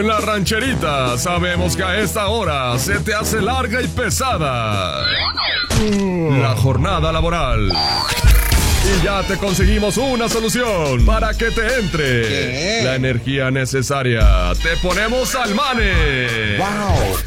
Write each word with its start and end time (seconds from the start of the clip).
En 0.00 0.08
la 0.08 0.18
rancherita 0.18 1.18
sabemos 1.18 1.76
que 1.76 1.84
a 1.84 1.98
esta 1.98 2.28
hora 2.28 2.78
se 2.78 3.00
te 3.00 3.12
hace 3.12 3.42
larga 3.42 3.82
y 3.82 3.88
pesada 3.88 5.04
la 6.30 6.56
jornada 6.56 7.12
laboral. 7.12 7.70
Y 7.70 9.04
ya 9.04 9.22
te 9.24 9.36
conseguimos 9.36 9.98
una 9.98 10.26
solución 10.30 11.04
para 11.04 11.34
que 11.34 11.50
te 11.50 11.80
entre 11.80 12.82
la 12.82 12.94
energía 12.94 13.50
necesaria. 13.50 14.54
Te 14.62 14.74
ponemos 14.78 15.34
al 15.34 15.54
mane. 15.54 16.56
¡Wow! 16.56 17.18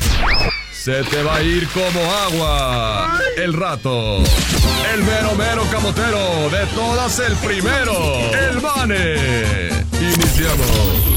Se 0.72 1.04
te 1.04 1.22
va 1.22 1.36
a 1.36 1.44
ir 1.44 1.68
como 1.68 2.02
agua 2.12 3.20
el 3.38 3.54
rato. 3.54 4.18
El 4.96 5.04
mero 5.04 5.36
mero 5.38 5.64
camotero 5.72 6.50
de 6.50 6.66
todas 6.74 7.20
el 7.20 7.36
primero. 7.36 8.18
El 8.34 8.60
mane. 8.64 9.70
Iniciamos. 10.02 11.14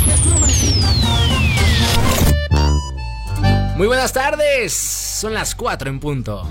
Muy 3.76 3.88
buenas 3.88 4.14
tardes. 4.14 4.72
Son 4.72 5.34
las 5.34 5.54
4 5.54 5.90
en 5.90 6.00
punto. 6.00 6.48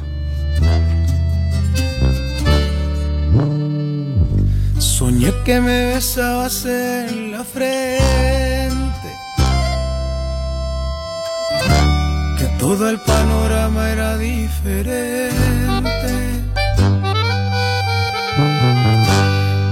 Soñé 4.77 5.33
que 5.43 5.59
me 5.59 5.95
besabas 5.95 6.65
en 6.65 7.31
la 7.31 7.43
frente. 7.43 9.09
Que 12.37 12.45
todo 12.59 12.91
el 12.91 12.99
panorama 12.99 13.89
era 13.89 14.19
diferente. 14.19 15.31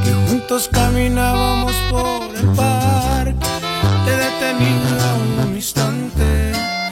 Que 0.03 0.13
juntos 0.27 0.69
caminábamos 0.71 1.75
por 1.91 2.35
el 2.35 2.47
parque. 2.55 3.45
Te 4.05 4.11
detenía 4.11 5.45
un 5.45 5.55
instante 5.55 6.03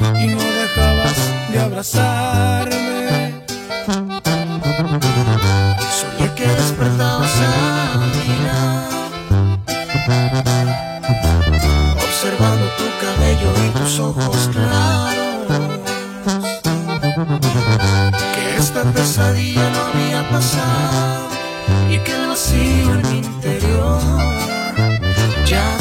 y 0.01 0.27
no 0.27 0.41
dejabas 0.41 1.17
de 1.51 1.59
abrazarme. 1.59 3.45
Soñé 5.99 6.33
que 6.35 6.47
despertabas 6.47 7.35
a 7.39 7.97
mi 8.13 8.27
lado, 8.45 9.09
observando 12.07 12.65
tu 12.79 12.87
cabello 13.03 13.51
y 13.65 13.69
tus 13.79 13.99
ojos 13.99 14.49
claros. 14.51 15.21
Que 18.33 18.57
esta 18.57 18.83
pesadilla 18.91 19.69
no 19.69 19.79
había 19.85 20.29
pasado 20.29 21.27
y 21.89 21.97
que 21.99 22.11
el 22.15 22.27
vacío 22.27 22.93
en 22.95 23.01
mi 23.09 23.17
interior 23.19 23.99
ya 25.45 25.80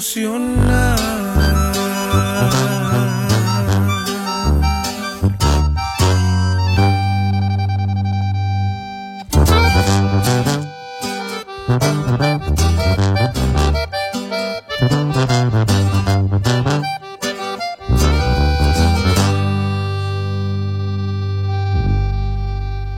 solucionar. 0.00 0.98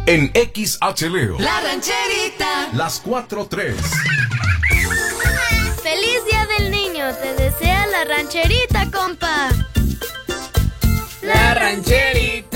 En 0.06 0.32
XHLEO. 0.34 1.38
La 1.38 1.60
rancherita. 1.60 2.68
Las 2.72 3.02
4-3. 3.04 3.74
Te 7.10 7.34
desea 7.34 7.86
la 7.88 8.04
rancherita, 8.04 8.88
compa. 8.92 9.48
La 11.22 11.54
rancherita. 11.54 12.49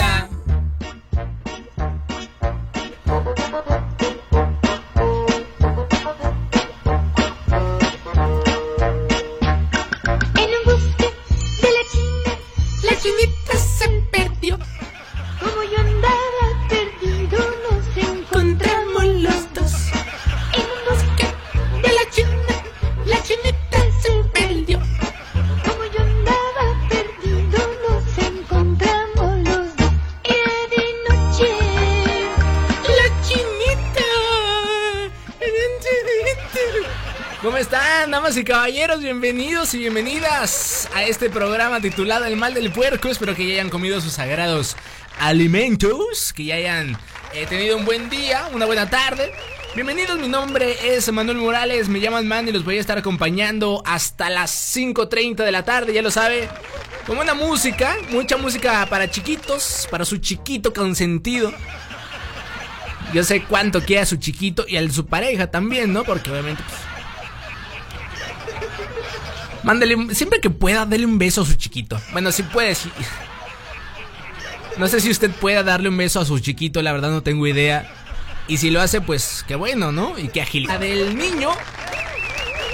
Bienvenidos 39.05 39.75
y 39.75 39.79
bienvenidas 39.81 40.89
a 40.95 41.05
este 41.05 41.29
programa 41.29 41.79
titulado 41.79 42.25
El 42.25 42.37
mal 42.37 42.55
del 42.55 42.73
puerco. 42.73 43.09
Espero 43.09 43.35
que 43.35 43.47
ya 43.47 43.53
hayan 43.53 43.69
comido 43.69 44.01
sus 44.01 44.15
sagrados 44.15 44.79
alimentos, 45.21 46.33
que 46.33 46.47
ya 46.47 46.55
hayan 46.55 46.97
eh, 47.35 47.45
tenido 47.47 47.77
un 47.77 47.85
buen 47.85 48.09
día, 48.09 48.49
una 48.55 48.65
buena 48.65 48.89
tarde. 48.89 49.31
Bienvenidos, 49.75 50.19
mi 50.19 50.29
nombre 50.29 50.97
es 50.97 51.13
Manuel 51.13 51.37
Morales, 51.37 51.87
me 51.91 52.01
llaman 52.01 52.27
Man 52.27 52.49
y 52.49 52.53
los 52.53 52.65
voy 52.65 52.79
a 52.79 52.81
estar 52.81 52.97
acompañando 52.97 53.83
hasta 53.85 54.31
las 54.31 54.75
5.30 54.75 55.45
de 55.45 55.53
la 55.53 55.67
tarde, 55.67 55.93
ya 55.93 56.01
lo 56.01 56.11
sabe. 56.11 56.49
Con 57.07 57.17
buena 57.17 57.35
música, 57.35 57.97
mucha 58.09 58.39
música 58.39 58.87
para 58.89 59.11
chiquitos, 59.11 59.87
para 59.91 60.07
su 60.07 60.17
chiquito 60.17 60.73
consentido. 60.73 61.53
Yo 63.13 63.23
sé 63.23 63.43
cuánto 63.43 63.83
quiere 63.83 64.01
a 64.01 64.07
su 64.07 64.17
chiquito 64.17 64.65
y 64.67 64.79
a 64.79 64.91
su 64.91 65.05
pareja 65.05 65.51
también, 65.51 65.93
¿no? 65.93 66.05
Porque 66.05 66.31
obviamente. 66.31 66.63
Pues, 66.67 66.94
mándele, 69.65 69.97
un- 69.97 70.15
siempre 70.15 70.41
que 70.41 70.51
pueda, 70.51 70.87
dele 70.87 71.07
un 71.07 71.19
beso 71.19 71.43
a 71.43 71.47
su 71.47 71.55
chiquito. 71.55 72.01
Bueno, 72.13 72.31
si 72.33 72.43
puede, 72.45 72.75
sí. 72.75 72.91
No 74.77 74.89
sé 74.89 75.01
si 75.01 75.11
usted 75.11 75.31
pueda 75.31 75.63
darle 75.63 75.89
un 75.89 75.97
beso 75.97 76.21
a 76.21 76.25
su 76.25 76.39
chiquito, 76.39 76.83
la 76.83 76.93
verdad 76.93 77.11
no 77.11 77.23
tengo 77.23 77.47
idea. 77.47 77.91
Y 78.49 78.59
si 78.59 78.71
lo 78.71 78.81
hace, 78.81 79.01
pues 79.01 79.45
qué 79.49 79.55
bueno, 79.55 79.91
¿no? 79.93 80.19
Y 80.19 80.29
qué 80.29 80.43
agilidad. 80.43 80.79
Del 80.81 81.17
niño. 81.17 81.51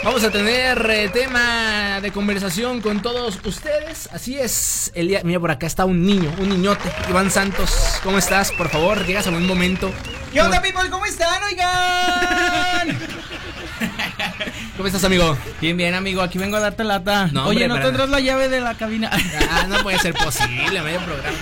Vamos 0.02 0.24
a 0.24 0.30
tener 0.30 0.88
eh, 0.90 1.10
tema 1.10 2.00
de 2.00 2.10
conversación 2.10 2.80
con 2.80 3.02
todos 3.02 3.38
ustedes. 3.44 4.08
Así 4.14 4.38
es. 4.38 4.90
El 4.94 5.08
día, 5.08 5.20
mira, 5.24 5.38
por 5.38 5.50
acá 5.50 5.66
está 5.66 5.84
un 5.84 6.04
niño, 6.06 6.34
un 6.38 6.48
niñote. 6.48 6.90
Iván 7.10 7.30
Santos, 7.30 7.70
¿cómo 8.02 8.16
estás? 8.16 8.50
Por 8.52 8.70
favor, 8.70 9.04
llegas 9.06 9.26
a 9.26 9.30
un 9.30 9.46
momento. 9.46 9.92
¿Qué 10.32 10.40
onda, 10.40 10.62
people? 10.62 10.88
¿Cómo 10.88 11.04
están? 11.04 11.42
Oigan. 11.44 12.98
¿Cómo 14.76 14.86
estás, 14.86 15.04
amigo? 15.04 15.36
Bien, 15.60 15.76
bien, 15.76 15.94
amigo. 15.94 16.22
Aquí 16.22 16.38
vengo 16.38 16.56
a 16.56 16.60
darte 16.60 16.84
lata. 16.84 17.28
No, 17.32 17.46
Oye, 17.46 17.64
hombre, 17.64 17.80
¿no 17.80 17.86
tendrás 17.86 18.08
la 18.08 18.20
llave 18.20 18.48
de 18.48 18.60
la 18.60 18.74
cabina? 18.74 19.10
Ah, 19.50 19.66
no 19.68 19.82
puede 19.82 19.98
ser 19.98 20.14
posible, 20.24 20.80
medio 20.82 21.00
programa. 21.00 21.36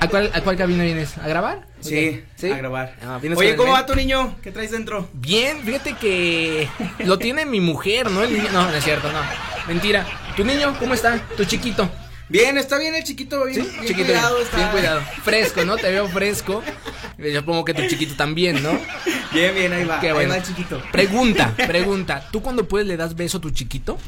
¿A 0.00 0.08
cuál, 0.08 0.30
¿A 0.34 0.40
cuál 0.40 0.56
cabina 0.56 0.82
vienes? 0.84 1.18
¿A 1.18 1.28
grabar? 1.28 1.66
Sí, 1.80 2.22
Ok. 2.38 2.44
a 2.52 2.56
grabar. 2.56 2.94
Ah, 3.06 3.18
¿vienes 3.20 3.38
Oye, 3.38 3.54
¿cómo 3.54 3.72
va 3.72 3.84
tu 3.84 3.94
niño? 3.94 4.36
¿Qué 4.42 4.50
traes 4.50 4.70
dentro? 4.70 5.08
Bien, 5.12 5.62
fíjate 5.62 5.92
que 5.94 6.68
lo 7.04 7.18
tiene 7.18 7.44
mi 7.44 7.60
mujer, 7.60 8.10
¿no? 8.10 8.22
El 8.22 8.32
niño- 8.32 8.48
No, 8.52 8.62
no 8.62 8.72
es 8.74 8.82
cierto, 8.82 9.12
no. 9.12 9.18
Mentira. 9.68 10.06
¿Tu 10.36 10.44
niño 10.44 10.74
cómo 10.78 10.94
está? 10.94 11.18
Tu 11.36 11.44
chiquito. 11.44 11.88
Bien, 12.30 12.56
está 12.56 12.78
bien 12.78 12.94
el 12.94 13.02
chiquito, 13.02 13.44
bien, 13.44 13.64
¿Sí? 13.64 13.70
bien 13.70 13.86
chiquito. 13.86 14.06
cuidado. 14.06 14.40
está. 14.40 14.56
bien 14.56 14.68
cuidado. 14.68 15.02
Fresco, 15.24 15.64
¿no? 15.64 15.76
Te 15.76 15.90
veo 15.90 16.08
fresco. 16.08 16.62
Yo 17.18 17.40
supongo 17.40 17.64
que 17.64 17.74
tu 17.74 17.86
chiquito 17.88 18.14
también, 18.14 18.62
¿no? 18.62 18.78
Bien, 19.32 19.52
bien, 19.52 19.72
ahí 19.72 19.84
va. 19.84 19.98
Qué 20.00 20.12
bueno. 20.12 20.32
Ahí 20.32 20.38
va 20.38 20.44
el 20.44 20.48
chiquito. 20.48 20.80
Pregunta, 20.92 21.52
pregunta. 21.56 22.28
¿Tú 22.30 22.40
cuando 22.40 22.68
puedes 22.68 22.86
le 22.86 22.96
das 22.96 23.16
beso 23.16 23.38
a 23.38 23.40
tu 23.40 23.50
chiquito? 23.50 23.98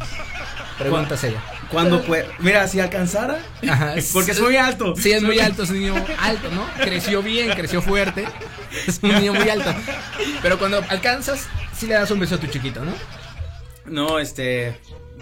Preguntas 0.78 1.22
ella. 1.24 1.42
¿Cuándo 1.68 2.00
puede? 2.02 2.28
Mira, 2.38 2.68
si 2.68 2.78
alcanzara. 2.78 3.38
Ajá. 3.68 3.94
Porque 4.12 4.30
es 4.30 4.40
muy 4.40 4.56
alto. 4.56 4.94
Sí, 4.96 5.10
es 5.10 5.22
muy 5.22 5.40
alto, 5.40 5.64
es 5.64 5.70
un 5.70 5.80
niño 5.80 5.94
alto, 6.20 6.48
¿no? 6.50 6.64
Creció 6.84 7.22
bien, 7.22 7.50
creció 7.50 7.82
fuerte. 7.82 8.24
Es 8.86 9.00
un 9.02 9.10
niño 9.16 9.34
muy 9.34 9.48
alto. 9.48 9.74
Pero 10.42 10.60
cuando 10.60 10.84
alcanzas, 10.88 11.48
sí 11.76 11.88
le 11.88 11.94
das 11.94 12.10
un 12.12 12.20
beso 12.20 12.36
a 12.36 12.38
tu 12.38 12.46
chiquito, 12.46 12.84
¿no? 12.84 12.92
No, 13.84 14.20
este. 14.20 14.78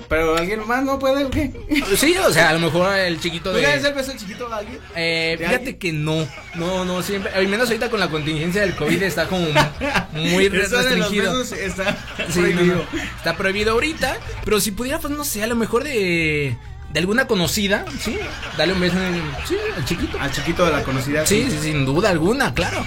Pero 0.08 0.36
alguien 0.36 0.66
más 0.66 0.82
no 0.84 0.98
puede, 0.98 1.24
¿o 1.24 1.30
qué? 1.30 1.52
Sí, 1.96 2.16
o 2.16 2.32
sea, 2.32 2.50
a 2.50 2.52
lo 2.54 2.60
mejor 2.60 2.94
el 2.96 3.20
chiquito 3.20 3.50
¿Tú 3.52 3.56
le 3.58 3.62
das 3.62 3.82
de... 3.82 3.88
el 3.90 3.94
beso 3.94 4.10
al 4.10 4.16
chiquito 4.18 4.52
a 4.52 4.56
alguien? 4.58 4.78
Eh, 4.96 5.36
¿De 5.38 5.44
fíjate 5.46 5.56
alguien? 5.56 5.78
que 5.78 5.92
no, 5.92 6.26
no, 6.54 6.84
no, 6.84 7.02
siempre, 7.02 7.32
al 7.32 7.46
menos 7.48 7.68
ahorita 7.68 7.90
con 7.90 8.00
la 8.00 8.08
contingencia 8.08 8.62
del 8.62 8.74
COVID 8.74 9.02
está 9.02 9.26
como 9.28 9.46
muy 10.12 10.48
de 10.48 10.58
restringido. 10.58 11.40
está 11.42 11.96
Sí, 12.28 12.40
prohibido. 12.40 12.76
no. 12.92 13.00
Está 13.16 13.36
prohibido 13.36 13.72
ahorita, 13.72 14.16
pero 14.44 14.60
si 14.60 14.72
pudiera, 14.72 14.98
pues 14.98 15.12
no 15.12 15.24
sé, 15.24 15.42
a 15.42 15.46
lo 15.46 15.54
mejor 15.56 15.84
de, 15.84 16.56
de 16.92 16.98
alguna 17.00 17.26
conocida, 17.26 17.84
¿sí? 18.00 18.18
Dale 18.56 18.72
un 18.72 18.80
beso 18.80 19.00
en- 19.00 19.22
sí, 19.46 19.56
al 19.76 19.84
chiquito. 19.84 20.18
Al 20.20 20.32
chiquito 20.32 20.64
de 20.66 20.72
la 20.72 20.82
conocida. 20.82 21.24
Sí, 21.26 21.46
sí, 21.50 21.58
sin 21.62 21.84
duda 21.84 22.10
alguna, 22.10 22.52
claro. 22.54 22.84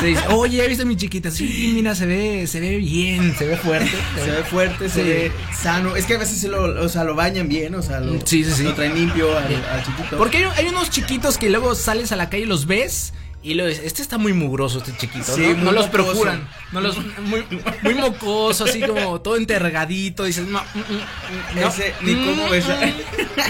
Se 0.00 0.06
dice, 0.06 0.22
oye, 0.30 0.58
¿ya 0.58 0.66
viste 0.66 0.84
mi 0.84 0.96
chiquita? 0.96 1.30
Sí, 1.30 1.72
mira, 1.74 1.94
se 1.94 2.06
ve, 2.06 2.46
se 2.46 2.60
ve 2.60 2.76
bien, 2.76 3.34
se 3.36 3.46
ve 3.46 3.56
fuerte. 3.56 3.90
Se 4.22 4.30
ve 4.30 4.42
fuerte, 4.44 4.88
se 4.88 5.02
Sí. 5.02 5.08
ve 5.08 5.32
sano. 5.60 5.96
Es 5.96 6.04
que 6.06 6.14
a 6.14 6.18
veces 6.18 6.38
se 6.38 6.48
lo, 6.48 6.62
o 6.82 6.88
sea, 6.88 7.04
lo 7.04 7.14
bañan 7.14 7.48
bien, 7.48 7.74
o 7.74 7.82
sea, 7.82 8.00
lo, 8.00 8.12
Sí, 8.26 8.44
sí, 8.44 8.50
sí. 8.52 8.62
lo 8.64 8.74
traen 8.74 8.94
limpio 8.94 9.36
al, 9.36 9.44
al 9.64 9.84
chiquito. 9.84 10.16
Porque 10.18 10.38
hay, 10.38 10.44
hay 10.56 10.66
unos 10.68 10.90
chiquitos 10.90 11.38
que 11.38 11.48
luego 11.50 11.74
sales 11.74 12.12
a 12.12 12.16
la 12.16 12.28
calle 12.30 12.44
y 12.44 12.46
los 12.46 12.66
ves 12.66 13.12
y 13.42 13.54
lo 13.54 13.64
ves, 13.64 13.80
este 13.84 14.02
está 14.02 14.18
muy 14.18 14.32
mugroso 14.32 14.78
este 14.78 14.96
chiquito, 14.96 15.34
Sí, 15.34 15.54
¿no? 15.56 15.72
los 15.72 15.86
mocoso. 15.86 15.90
procuran, 15.90 16.48
no 16.72 16.80
los 16.80 16.96
muy, 17.20 17.44
muy 17.82 17.94
mocoso, 17.94 18.64
así 18.64 18.80
como 18.82 19.20
todo 19.20 19.36
entergadito, 19.36 20.24
dices, 20.24 20.46
no, 20.46 20.60
mm, 20.60 20.78
mm, 20.78 21.60
no, 21.60 21.68
Ese, 21.68 21.94
ni 22.02 22.14
cómo 22.14 22.48
besa. 22.50 22.78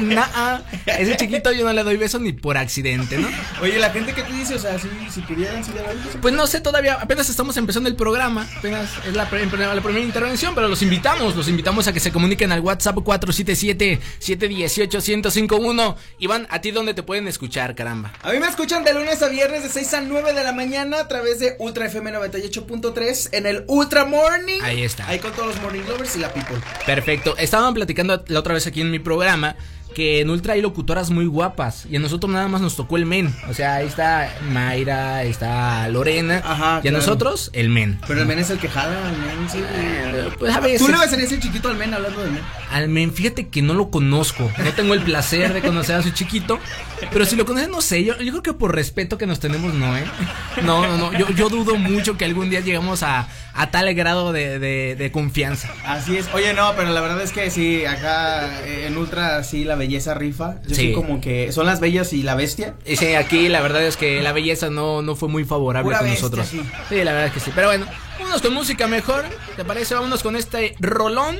mm, 0.00 0.08
nah, 0.14 0.58
ese 0.86 1.16
chiquito 1.16 1.52
yo 1.52 1.64
no 1.64 1.72
le 1.72 1.82
doy 1.82 1.96
beso 1.96 2.18
ni 2.18 2.32
por 2.32 2.56
accidente, 2.58 3.16
¿no? 3.18 3.28
Oye, 3.62 3.78
la 3.78 3.90
gente 3.90 4.12
que 4.12 4.22
te 4.22 4.32
dice, 4.32 4.54
o 4.56 4.58
sea, 4.58 4.78
si, 4.78 4.88
si 5.10 5.20
pudieran, 5.22 5.64
si 5.64 5.72
le 5.72 5.80
beso. 5.82 6.18
Pues 6.20 6.34
no 6.34 6.46
sé 6.46 6.60
todavía, 6.60 6.94
apenas 7.00 7.28
estamos 7.30 7.56
empezando 7.56 7.88
el 7.88 7.96
programa, 7.96 8.46
apenas 8.58 8.90
es 9.06 9.14
la, 9.14 9.28
pre- 9.30 9.46
la 9.46 9.80
primera 9.80 10.04
intervención, 10.04 10.54
pero 10.54 10.68
los 10.68 10.82
invitamos, 10.82 11.34
los 11.34 11.48
invitamos 11.48 11.88
a 11.88 11.92
que 11.94 12.00
se 12.00 12.12
comuniquen 12.12 12.52
al 12.52 12.60
WhatsApp 12.60 12.96
477-718-1051. 12.98 15.96
Iván, 16.18 16.46
¿a 16.50 16.60
ti 16.60 16.70
dónde 16.70 16.94
te 16.94 17.02
pueden 17.02 17.28
escuchar, 17.28 17.74
caramba? 17.74 18.12
A 18.22 18.32
mí 18.32 18.38
me 18.38 18.46
escuchan 18.48 18.84
de 18.84 18.94
lunes 18.94 19.22
a 19.22 19.28
viernes 19.28 19.62
de 19.62 19.68
6 19.78 19.94
a 19.94 20.00
9 20.00 20.32
de 20.32 20.42
la 20.42 20.52
mañana 20.52 20.98
a 20.98 21.06
través 21.06 21.38
de 21.38 21.54
Ultra 21.60 21.86
FM 21.86 22.10
98.3 22.10 23.28
en 23.30 23.46
el 23.46 23.64
Ultra 23.68 24.06
Morning. 24.06 24.60
Ahí 24.64 24.82
está. 24.82 25.06
Ahí 25.06 25.20
con 25.20 25.30
todos 25.30 25.54
los 25.54 25.62
Morning 25.62 25.82
Lovers 25.86 26.16
y 26.16 26.18
la 26.18 26.34
People. 26.34 26.56
Perfecto. 26.84 27.36
Estaban 27.38 27.74
platicando 27.74 28.24
la 28.26 28.40
otra 28.40 28.54
vez 28.54 28.66
aquí 28.66 28.80
en 28.80 28.90
mi 28.90 28.98
programa 28.98 29.54
que 29.94 30.20
en 30.20 30.30
Ultra 30.30 30.54
hay 30.54 30.60
locutoras 30.62 31.10
muy 31.10 31.26
guapas 31.26 31.86
y 31.90 31.96
a 31.96 31.98
nosotros 31.98 32.32
nada 32.32 32.46
más 32.48 32.60
nos 32.60 32.76
tocó 32.76 32.96
el 32.96 33.06
men. 33.06 33.34
O 33.48 33.54
sea, 33.54 33.76
ahí 33.76 33.86
está 33.86 34.32
Mayra, 34.50 35.24
está 35.24 35.88
Lorena 35.88 36.40
Ajá, 36.44 36.80
y 36.84 36.88
a 36.88 36.90
nosotros 36.92 37.50
el 37.52 37.68
men. 37.68 37.98
Pero 38.06 38.20
el 38.20 38.26
men 38.26 38.38
es 38.38 38.50
el 38.50 38.58
que 38.58 38.68
jala, 38.68 38.96
el 39.10 39.16
men, 39.18 39.50
sí. 39.50 39.58
Eh, 39.60 40.28
Pues 40.38 40.54
a 40.54 40.60
veces 40.60 40.80
Tú 40.86 40.88
le 40.92 40.98
besarías 40.98 41.32
el 41.32 41.40
chiquito 41.40 41.68
al 41.68 41.76
men 41.76 41.92
hablando 41.94 42.20
del 42.22 42.32
men. 42.32 42.42
al 42.70 42.88
men, 42.88 43.12
fíjate 43.12 43.48
que 43.48 43.62
no 43.62 43.74
lo 43.74 43.90
conozco. 43.90 44.50
No 44.62 44.72
tengo 44.72 44.94
el 44.94 45.02
placer 45.02 45.52
de 45.52 45.60
conocer 45.62 45.96
a 45.96 46.02
su 46.02 46.10
chiquito. 46.10 46.58
Pero 47.12 47.24
si 47.24 47.36
lo 47.36 47.44
conoces, 47.46 47.68
no 47.68 47.80
sé. 47.80 48.04
Yo, 48.04 48.16
yo 48.18 48.30
creo 48.32 48.42
que 48.42 48.52
por 48.52 48.74
respeto 48.74 49.18
que 49.18 49.26
nos 49.26 49.40
tenemos, 49.40 49.72
no, 49.74 49.96
¿eh? 49.96 50.04
No, 50.64 50.86
no, 50.86 50.96
no. 50.98 51.12
Yo, 51.18 51.28
yo 51.30 51.48
dudo 51.48 51.76
mucho 51.76 52.16
que 52.16 52.24
algún 52.24 52.50
día 52.50 52.60
lleguemos 52.60 53.02
a, 53.04 53.28
a 53.54 53.70
tal 53.70 53.92
grado 53.94 54.32
de, 54.32 54.58
de- 54.58 54.96
de 54.96 55.12
confianza. 55.12 55.70
Así 55.86 56.16
es. 56.16 56.28
Oye, 56.34 56.52
no, 56.54 56.72
pero 56.76 56.92
la 56.92 57.00
verdad 57.00 57.22
es 57.22 57.30
que 57.32 57.50
sí, 57.50 57.84
acá 57.86 58.64
eh, 58.64 58.86
en 58.88 58.96
Ultra 58.98 59.42
sí 59.44 59.64
la 59.64 59.76
belleza 59.78 60.12
rifa. 60.14 60.56
Yo 60.66 60.74
Sí. 60.74 60.88
sí 60.88 60.92
como 60.92 61.20
que 61.20 61.50
son 61.52 61.64
las 61.66 61.80
bellas 61.80 62.12
y 62.12 62.22
la 62.22 62.34
bestia. 62.34 62.74
Y 62.84 62.96
sí, 62.96 63.14
aquí 63.14 63.48
la 63.48 63.60
verdad 63.62 63.82
es 63.84 63.96
que 63.96 64.20
la 64.20 64.32
belleza 64.32 64.68
no, 64.68 65.00
no 65.00 65.16
fue 65.16 65.28
muy 65.30 65.44
favorable 65.44 65.84
Pura 65.86 65.98
con 66.00 66.08
bestia, 66.08 66.22
nosotros. 66.24 66.46
sí. 66.48 66.60
Sí, 66.90 66.96
la 67.04 67.12
verdad 67.12 67.26
es 67.28 67.32
que 67.32 67.40
sí. 67.40 67.50
Pero 67.54 67.68
bueno, 67.68 67.86
vámonos 68.18 68.42
con 68.42 68.52
música 68.52 68.86
mejor. 68.86 69.24
¿Te 69.56 69.64
parece? 69.64 69.94
Vámonos 69.94 70.22
con 70.22 70.36
este 70.36 70.74
rolón. 70.80 71.38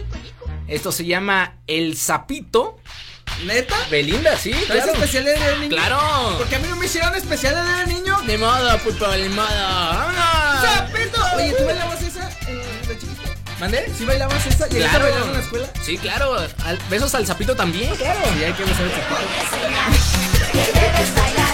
Esto 0.69 0.91
se 0.93 1.05
llama 1.05 1.57
El 1.67 1.97
Sapito. 1.97 2.79
¿Neta? 3.45 3.77
Belinda, 3.91 4.37
sí, 4.39 4.51
¿Traes 4.51 4.85
claro. 4.85 4.93
especiales 4.95 5.39
de 5.39 5.59
niño? 5.59 5.77
Claro. 5.77 5.99
Porque 6.39 6.57
a 6.57 6.59
mí 6.61 6.67
no 6.69 6.77
me 6.77 6.87
hicieron 6.87 7.15
especiales 7.15 7.61
de 7.87 7.95
niño. 7.95 8.17
Ni 8.27 8.37
modo, 8.39 8.79
puto, 8.79 9.07
ni 9.17 9.29
modo. 9.29 9.47
¡Vámonos! 9.47 10.65
¡Sapito! 10.65 11.21
Oye, 11.37 11.53
¿tú 11.53 11.65
esa 11.69 11.71
en 11.73 11.79
de 11.79 11.83
chiquito? 11.99 12.08
¿Mandé? 13.61 13.93
¿Sí 13.97 14.05
bailabas 14.05 14.47
esa? 14.47 14.69
¿Llegaste 14.69 14.97
a 14.97 15.01
bailar 15.01 15.23
en 15.27 15.33
la 15.33 15.41
escuela? 15.41 15.69
Sí, 15.83 15.99
claro. 15.99 16.37
Al- 16.65 16.79
besos 16.89 17.15
al 17.15 17.27
sapito 17.27 17.57
también, 17.57 17.95
claro. 17.97 18.21
Sí, 18.37 18.45
hay 18.45 18.53
que 18.53 18.65
besar 18.65 18.83
el 18.85 18.93
sapito. 18.93 19.17
Que 20.53 20.59
debes 20.81 21.15
bailar 21.15 21.48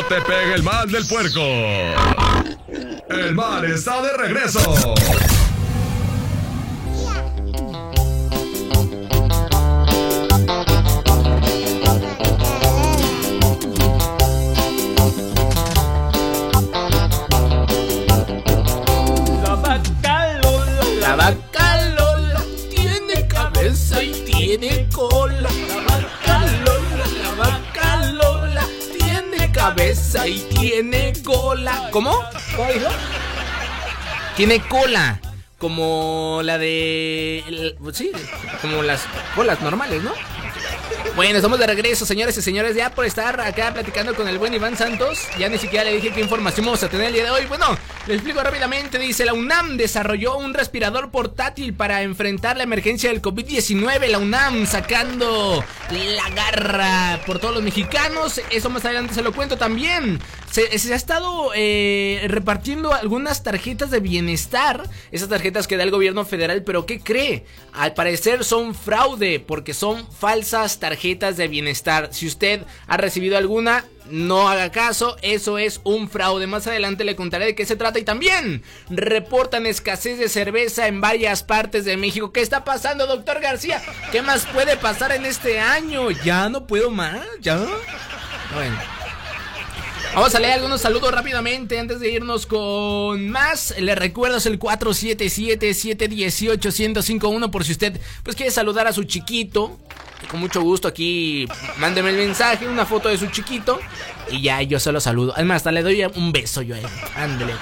no 0.00 0.06
te 0.06 0.20
pegue 0.22 0.54
el 0.54 0.62
mal 0.62 0.90
del 0.90 1.06
puerco. 1.06 1.40
El 3.08 3.34
mal 3.34 3.64
está 3.64 4.02
de 4.02 4.12
regreso. 4.16 4.94
¿Cómo? 31.90 32.22
¿Cómo 32.56 32.72
dijo? 32.72 32.88
Tiene 34.36 34.60
cola. 34.60 35.20
Como 35.58 36.40
la 36.42 36.56
de. 36.56 37.40
el- 37.46 37.76
Sí, 37.92 38.10
como 38.62 38.82
las 38.82 39.02
colas 39.34 39.60
normales, 39.60 40.02
¿no? 40.02 40.12
Bueno, 41.16 41.36
estamos 41.36 41.58
de 41.58 41.66
regreso, 41.66 42.06
señores 42.06 42.36
y 42.38 42.42
señores, 42.42 42.74
ya 42.76 42.90
por 42.90 43.04
estar 43.04 43.40
acá 43.40 43.72
platicando 43.74 44.14
con 44.14 44.28
el 44.28 44.38
buen 44.38 44.54
Iván 44.54 44.76
Santos. 44.76 45.18
Ya 45.38 45.48
ni 45.50 45.58
siquiera 45.58 45.84
le 45.84 45.92
dije 45.96 46.12
qué 46.12 46.20
información 46.20 46.64
vamos 46.64 46.82
a 46.82 46.88
tener 46.88 47.08
el 47.08 47.12
día 47.12 47.24
de 47.24 47.30
hoy. 47.30 47.44
Bueno, 47.46 47.76
le 48.06 48.14
explico 48.14 48.42
rápidamente. 48.42 48.98
Dice, 48.98 49.24
la 49.26 49.34
UNAM 49.34 49.76
desarrolló 49.76 50.38
un 50.38 50.54
respirador 50.54 51.10
portátil 51.10 51.74
para 51.74 52.02
enfrentar 52.02 52.56
la 52.56 52.62
emergencia 52.62 53.10
del 53.10 53.20
COVID-19. 53.20 54.06
La 54.08 54.18
UNAM 54.18 54.66
sacando 54.66 55.62
la 55.90 56.30
garra 56.30 57.20
por 57.26 57.38
todos 57.38 57.54
los 57.54 57.62
mexicanos. 57.64 58.40
Eso 58.50 58.70
más 58.70 58.84
adelante 58.84 59.12
se 59.12 59.22
lo 59.22 59.32
cuento 59.32 59.58
también. 59.58 60.20
Se, 60.50 60.92
ha 60.92 60.96
estado 60.96 61.52
eh, 61.54 62.24
repartiendo 62.26 62.92
algunas 62.92 63.44
tarjetas 63.44 63.90
de 63.90 64.00
bienestar. 64.00 64.82
Esas 65.12 65.28
tarjetas 65.28 65.68
que 65.68 65.76
da 65.76 65.84
el 65.84 65.92
gobierno 65.92 66.24
federal, 66.24 66.64
pero 66.64 66.86
¿qué 66.86 67.00
cree? 67.00 67.44
Al 67.72 67.94
parecer 67.94 68.42
son 68.42 68.74
fraude 68.74 69.38
porque 69.38 69.74
son 69.74 70.10
falsas 70.10 70.80
tarjetas 70.80 71.36
de 71.36 71.46
bienestar. 71.46 72.08
Si 72.12 72.26
usted 72.26 72.62
ha 72.88 72.96
recibido 72.96 73.38
alguna, 73.38 73.84
no 74.10 74.48
haga 74.48 74.72
caso, 74.72 75.16
eso 75.22 75.56
es 75.56 75.80
un 75.84 76.10
fraude. 76.10 76.48
Más 76.48 76.66
adelante 76.66 77.04
le 77.04 77.14
contaré 77.14 77.44
de 77.44 77.54
qué 77.54 77.64
se 77.64 77.76
trata 77.76 78.00
y 78.00 78.04
también 78.04 78.64
reportan 78.88 79.66
escasez 79.66 80.18
de 80.18 80.28
cerveza 80.28 80.88
en 80.88 81.00
varias 81.00 81.44
partes 81.44 81.84
de 81.84 81.96
México. 81.96 82.32
¿Qué 82.32 82.40
está 82.40 82.64
pasando, 82.64 83.06
doctor 83.06 83.40
García? 83.40 83.80
¿Qué 84.10 84.20
más 84.20 84.46
puede 84.46 84.76
pasar 84.76 85.12
en 85.12 85.26
este 85.26 85.60
año? 85.60 86.10
Ya 86.10 86.48
no 86.48 86.66
puedo 86.66 86.90
más, 86.90 87.24
ya. 87.40 87.64
Bueno. 88.52 88.99
Vamos 90.14 90.34
a 90.34 90.40
leer 90.40 90.54
algunos 90.54 90.80
saludos 90.80 91.12
rápidamente 91.12 91.78
antes 91.78 92.00
de 92.00 92.10
irnos 92.10 92.46
con 92.46 93.28
más. 93.30 93.74
Les 93.78 93.96
recuerdo 93.96 94.38
es 94.38 94.46
el 94.46 94.58
477-718-1051 94.58 97.50
por 97.50 97.64
si 97.64 97.70
usted 97.72 98.00
pues 98.24 98.34
quiere 98.34 98.50
saludar 98.50 98.88
a 98.88 98.92
su 98.92 99.04
chiquito. 99.04 99.78
Con 100.28 100.40
mucho 100.40 100.62
gusto 100.62 100.88
aquí 100.88 101.46
mándeme 101.78 102.10
el 102.10 102.16
mensaje, 102.16 102.66
una 102.68 102.84
foto 102.86 103.08
de 103.08 103.18
su 103.18 103.28
chiquito 103.28 103.78
y 104.30 104.42
ya 104.42 104.60
yo 104.62 104.80
se 104.80 104.90
lo 104.90 105.00
saludo. 105.00 105.32
Además, 105.36 105.58
hasta 105.58 105.70
le 105.72 105.82
doy 105.82 106.02
un 106.04 106.32
beso 106.32 106.62
yo 106.62 106.74
a 106.74 106.80
él. 106.80 106.86
Ándele. 107.14 107.54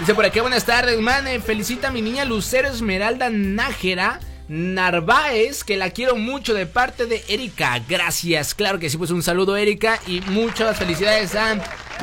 Dice 0.00 0.14
por 0.14 0.24
aquí, 0.24 0.40
buenas 0.40 0.64
tardes, 0.64 0.98
man. 1.00 1.26
felicita 1.42 1.88
a 1.88 1.90
mi 1.92 2.00
niña 2.02 2.24
Lucero 2.24 2.68
Esmeralda 2.68 3.30
Nájera. 3.30 4.18
Narváez, 4.48 5.64
que 5.64 5.76
la 5.76 5.90
quiero 5.90 6.16
mucho 6.16 6.54
de 6.54 6.66
parte 6.66 7.06
de 7.06 7.24
Erika. 7.28 7.80
Gracias, 7.88 8.54
claro 8.54 8.78
que 8.78 8.90
sí, 8.90 8.96
pues 8.96 9.10
un 9.10 9.22
saludo 9.22 9.56
Erika 9.56 9.98
y 10.06 10.20
muchas 10.22 10.76
felicidades 10.76 11.34
a 11.34 11.56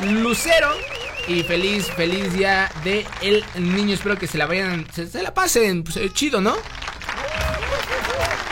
Lucero. 0.04 0.70
Y 1.28 1.44
feliz, 1.44 1.86
feliz 1.86 2.32
día 2.32 2.70
de 2.82 3.06
el 3.20 3.44
niño. 3.56 3.94
Espero 3.94 4.18
que 4.18 4.26
se 4.26 4.38
la 4.38 4.46
vayan, 4.46 4.86
se, 4.92 5.06
se 5.06 5.22
la 5.22 5.32
pasen, 5.32 5.84
pues, 5.84 5.96
eh, 5.96 6.10
chido, 6.12 6.40
¿no? 6.40 6.56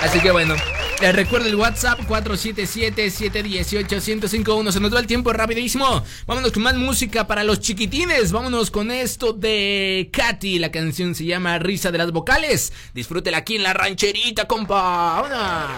Así 0.00 0.20
que 0.20 0.30
bueno, 0.30 0.54
les 1.00 1.14
recuerdo 1.14 1.46
el 1.48 1.54
WhatsApp 1.56 2.00
477-718-1051. 2.08 4.72
Se 4.72 4.80
nos 4.80 4.94
va 4.94 5.00
el 5.00 5.06
tiempo 5.06 5.32
rapidísimo. 5.32 6.04
Vámonos 6.26 6.52
con 6.52 6.62
más 6.62 6.74
música 6.74 7.26
para 7.26 7.42
los 7.44 7.60
chiquitines. 7.60 8.32
Vámonos 8.32 8.70
con 8.70 8.90
esto 8.90 9.32
de 9.32 10.10
Katy. 10.12 10.58
La 10.58 10.70
canción 10.70 11.14
se 11.14 11.24
llama 11.24 11.58
Risa 11.58 11.90
de 11.90 11.96
las 11.98 12.12
Vocales. 12.12 12.74
Disfrútela 12.92 13.38
aquí 13.38 13.56
en 13.56 13.62
la 13.62 13.72
rancherita, 13.72 14.46
compa. 14.46 15.22
¡Vámonos! 15.22 15.70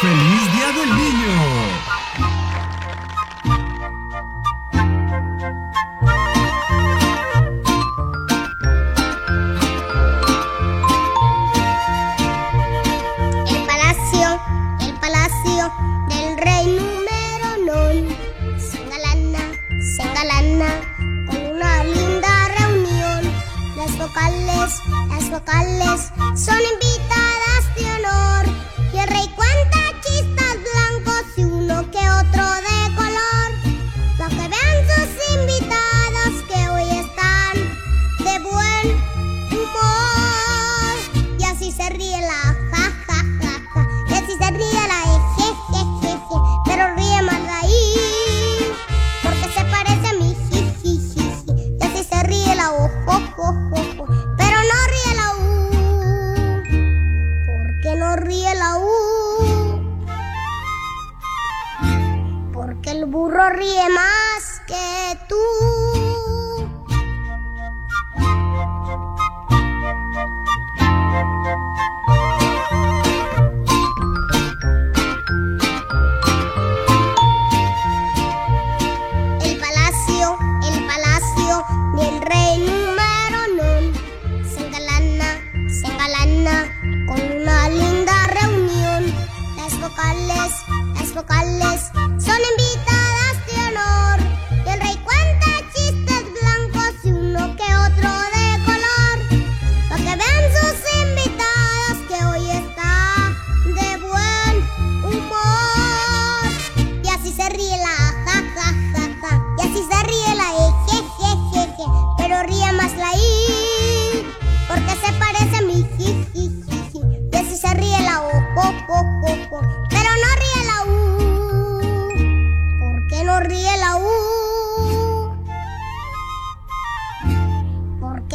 ¡Feliz 0.00 0.52
Día 0.54 0.72
del 0.72 0.88
Niño! 0.96 1.61
Con 21.26 21.36
una 21.54 21.84
linda 21.84 22.48
reunión. 22.58 23.32
Las 23.76 23.98
vocales, 23.98 24.80
las 25.08 25.30
vocales 25.30 26.12
son 26.36 26.58
invitadas 26.74 27.74
de 27.76 27.84
honor 27.94 28.46
y 28.92 28.98
el 28.98 29.08
rey 29.08 29.28
cuenta 29.34 29.78
chistes 30.02 30.31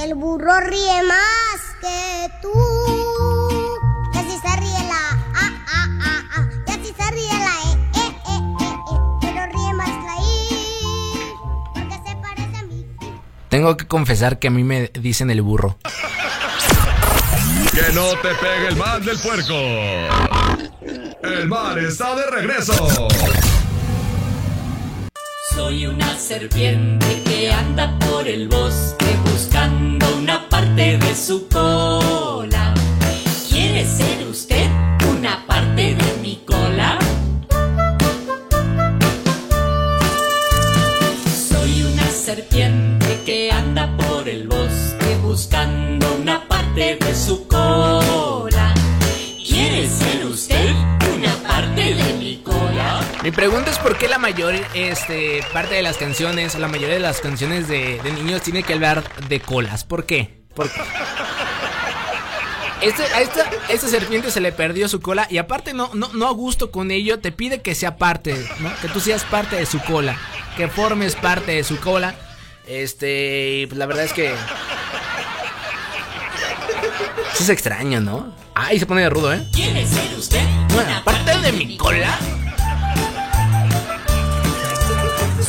el 0.07 0.15
burro 0.15 0.59
ríe 0.61 1.03
más 1.03 1.59
que 1.81 2.31
tú. 2.41 2.49
Y 4.13 4.17
así 4.17 4.39
se 4.39 4.55
ríe 4.57 4.83
la 4.87 5.03
a 5.35 5.45
a 5.67 5.83
a 6.01 6.13
a. 6.35 6.49
Y 6.65 6.71
así 6.71 6.93
se 6.97 7.11
ríe 7.11 7.27
la 7.27 7.55
e 7.63 7.73
e 7.93 8.05
e 8.05 8.33
e 8.33 8.37
e. 8.37 8.95
Pero 9.21 9.41
ríe 9.47 9.73
más 9.73 9.89
la 10.05 10.15
i. 10.21 10.25
Porque 11.73 11.95
se 12.09 12.15
parece 12.15 12.57
a 12.57 12.63
mí. 12.63 12.85
Tengo 13.49 13.75
que 13.75 13.87
confesar 13.87 14.39
que 14.39 14.47
a 14.47 14.51
mí 14.51 14.63
me 14.63 14.87
dicen 14.93 15.29
el 15.29 15.41
burro. 15.41 15.77
Que 17.73 17.93
no 17.93 18.07
te 18.21 18.29
pegue 18.35 18.67
el 18.69 18.77
mal 18.77 19.03
del 19.03 19.17
puerco. 19.19 19.55
El 21.21 21.47
mal 21.49 21.77
está 21.79 22.15
de 22.15 22.25
regreso. 22.27 23.07
Soy 25.57 25.87
una 25.87 26.15
serpiente 26.19 27.23
que 27.25 27.51
anda 27.51 27.97
por 27.97 28.27
el 28.27 28.47
bosque 28.47 29.07
buscando 29.25 30.05
una 30.15 30.47
parte 30.47 30.99
de 30.99 31.15
su 31.15 31.47
cola. 31.47 32.75
¿Quiere 33.49 33.83
ser 33.83 34.27
usted 34.27 34.69
una 35.09 35.47
parte 35.47 35.95
de 35.95 36.17
mi 36.21 36.35
cola? 36.45 36.99
Soy 41.49 41.81
una 41.91 42.07
serpiente 42.11 43.19
que 43.25 43.51
anda 43.51 43.97
por 43.97 44.29
el 44.29 44.47
bosque 44.47 45.17
buscando 45.23 46.17
una 46.21 46.47
parte 46.47 46.97
de 46.97 47.15
su 47.15 47.47
cola. 47.47 48.56
Mi 53.27 53.31
pregunta 53.31 53.69
es 53.69 53.77
por 53.77 53.97
qué 53.97 54.07
la 54.07 54.19
mayor 54.19 54.55
este, 54.73 55.43
parte 55.51 55.75
de 55.75 55.81
las 55.81 55.97
canciones, 55.97 56.57
la 56.57 56.69
mayoría 56.69 56.93
de 56.93 57.01
las 57.01 57.19
canciones 57.19 57.67
de, 57.67 57.99
de 58.01 58.11
niños 58.13 58.41
tiene 58.41 58.63
que 58.63 58.71
hablar 58.71 59.03
de 59.27 59.41
colas. 59.41 59.83
¿Por 59.83 60.05
qué? 60.05 60.45
¿Por 60.55 60.71
qué? 60.71 60.79
Este, 62.81 63.03
a 63.03 63.19
esta, 63.19 63.49
esta 63.67 63.89
serpiente 63.89 64.31
se 64.31 64.39
le 64.39 64.53
perdió 64.53 64.87
su 64.87 65.01
cola 65.01 65.27
y 65.29 65.39
aparte 65.39 65.73
no, 65.73 65.91
no, 65.93 66.07
no 66.13 66.25
a 66.25 66.31
gusto 66.31 66.71
con 66.71 66.89
ello, 66.89 67.19
te 67.19 67.33
pide 67.33 67.61
que 67.61 67.75
sea 67.75 67.97
parte, 67.97 68.33
¿no? 68.59 68.73
Que 68.81 68.87
tú 68.87 69.01
seas 69.01 69.25
parte 69.25 69.57
de 69.57 69.65
su 69.65 69.81
cola, 69.81 70.17
que 70.55 70.69
formes 70.69 71.15
parte 71.15 71.51
de 71.51 71.65
su 71.65 71.81
cola. 71.81 72.15
Este, 72.65 73.65
pues 73.67 73.77
la 73.77 73.87
verdad 73.87 74.05
es 74.05 74.13
que... 74.13 74.33
Sí 77.33 77.43
es 77.43 77.49
extraño, 77.49 77.99
¿no? 77.99 78.33
Ay, 78.55 78.79
se 78.79 78.85
pone 78.85 79.01
de 79.01 79.09
rudo, 79.09 79.33
¿eh? 79.33 79.45
¿Quiere 79.53 79.85
ser 79.85 80.17
usted 80.17 80.47
Bueno, 80.69 81.03
parte 81.03 81.37
de 81.39 81.51
mi 81.51 81.75
cola. 81.75 82.17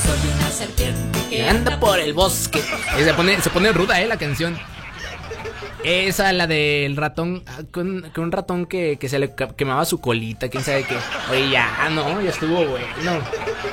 Soy 0.08 0.30
una 0.38 0.50
serpiente 0.50 1.18
que 1.28 1.36
que 1.36 1.46
anda 1.46 1.78
por 1.78 2.00
el 2.00 2.14
bosque. 2.14 2.64
Y 2.98 3.04
se 3.04 3.12
pone, 3.12 3.42
se 3.42 3.50
pone 3.50 3.72
ruda, 3.72 4.00
eh, 4.00 4.06
la 4.06 4.16
canción. 4.16 4.58
Esa, 5.84 6.32
la 6.32 6.46
del 6.46 6.96
ratón, 6.96 7.44
ah, 7.46 7.60
con, 7.70 8.10
un 8.16 8.32
ratón 8.32 8.66
que, 8.66 8.96
que 8.98 9.08
se 9.08 9.18
le 9.18 9.34
quemaba 9.56 9.84
su 9.84 10.00
colita, 10.00 10.48
quién 10.48 10.64
sabe 10.64 10.84
qué. 10.84 10.96
Oye, 11.30 11.50
ya, 11.50 11.88
no, 11.90 12.20
ya 12.20 12.30
estuvo 12.30 12.64
bueno. 12.66 12.86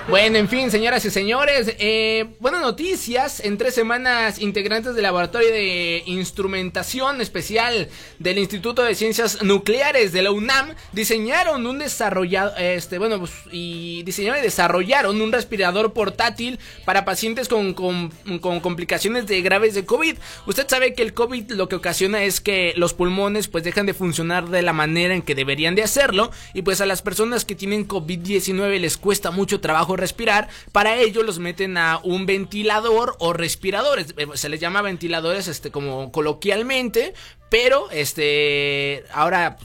Bueno, 0.07 0.37
en 0.37 0.47
fin, 0.47 0.69
señoras 0.69 1.03
y 1.05 1.09
señores, 1.09 1.73
eh, 1.79 2.25
buenas 2.39 2.61
noticias. 2.61 3.39
En 3.39 3.57
tres 3.57 3.73
semanas, 3.73 4.39
integrantes 4.39 4.93
del 4.93 5.01
Laboratorio 5.01 5.49
de 5.49 6.03
Instrumentación 6.05 7.21
Especial 7.21 7.89
del 8.19 8.37
Instituto 8.37 8.83
de 8.83 8.93
Ciencias 8.93 9.41
Nucleares 9.41 10.11
de 10.11 10.21
la 10.21 10.31
UNAM 10.31 10.75
diseñaron 10.91 11.65
un 11.65 11.79
desarrollado, 11.79 12.55
este, 12.57 12.99
bueno, 12.99 13.17
pues, 13.17 13.31
y 13.51 14.03
diseñaron 14.03 14.39
y 14.39 14.43
desarrollaron 14.43 15.19
un 15.19 15.31
respirador 15.31 15.91
portátil 15.93 16.59
para 16.85 17.03
pacientes 17.03 17.47
con, 17.47 17.73
con, 17.73 18.11
con 18.41 18.59
complicaciones 18.59 19.25
de 19.25 19.41
graves 19.41 19.73
de 19.73 19.85
COVID. 19.85 20.17
Usted 20.45 20.67
sabe 20.69 20.93
que 20.93 21.01
el 21.01 21.15
COVID 21.15 21.51
lo 21.53 21.67
que 21.67 21.75
ocasiona 21.75 21.94
es 22.01 22.41
que 22.41 22.73
los 22.75 22.93
pulmones 22.93 23.47
pues 23.47 23.63
dejan 23.63 23.85
de 23.85 23.93
funcionar 23.93 24.49
de 24.49 24.61
la 24.61 24.73
manera 24.73 25.13
en 25.13 25.21
que 25.21 25.35
deberían 25.35 25.75
de 25.75 25.83
hacerlo 25.83 26.31
y 26.53 26.61
pues 26.61 26.81
a 26.81 26.85
las 26.85 27.01
personas 27.01 27.45
que 27.45 27.55
tienen 27.55 27.87
COVID-19 27.87 28.79
les 28.79 28.97
cuesta 28.97 29.31
mucho 29.31 29.61
trabajo 29.61 29.95
respirar, 29.95 30.49
para 30.71 30.97
ello 30.97 31.23
los 31.23 31.39
meten 31.39 31.77
a 31.77 31.99
un 32.03 32.25
ventilador 32.25 33.15
o 33.19 33.33
respiradores, 33.33 34.13
Eh, 34.17 34.27
se 34.33 34.49
les 34.49 34.59
llama 34.59 34.81
ventiladores 34.81 35.47
este 35.47 35.71
como 35.71 36.11
coloquialmente, 36.11 37.13
pero 37.49 37.89
este 37.91 39.03
ahora 39.11 39.57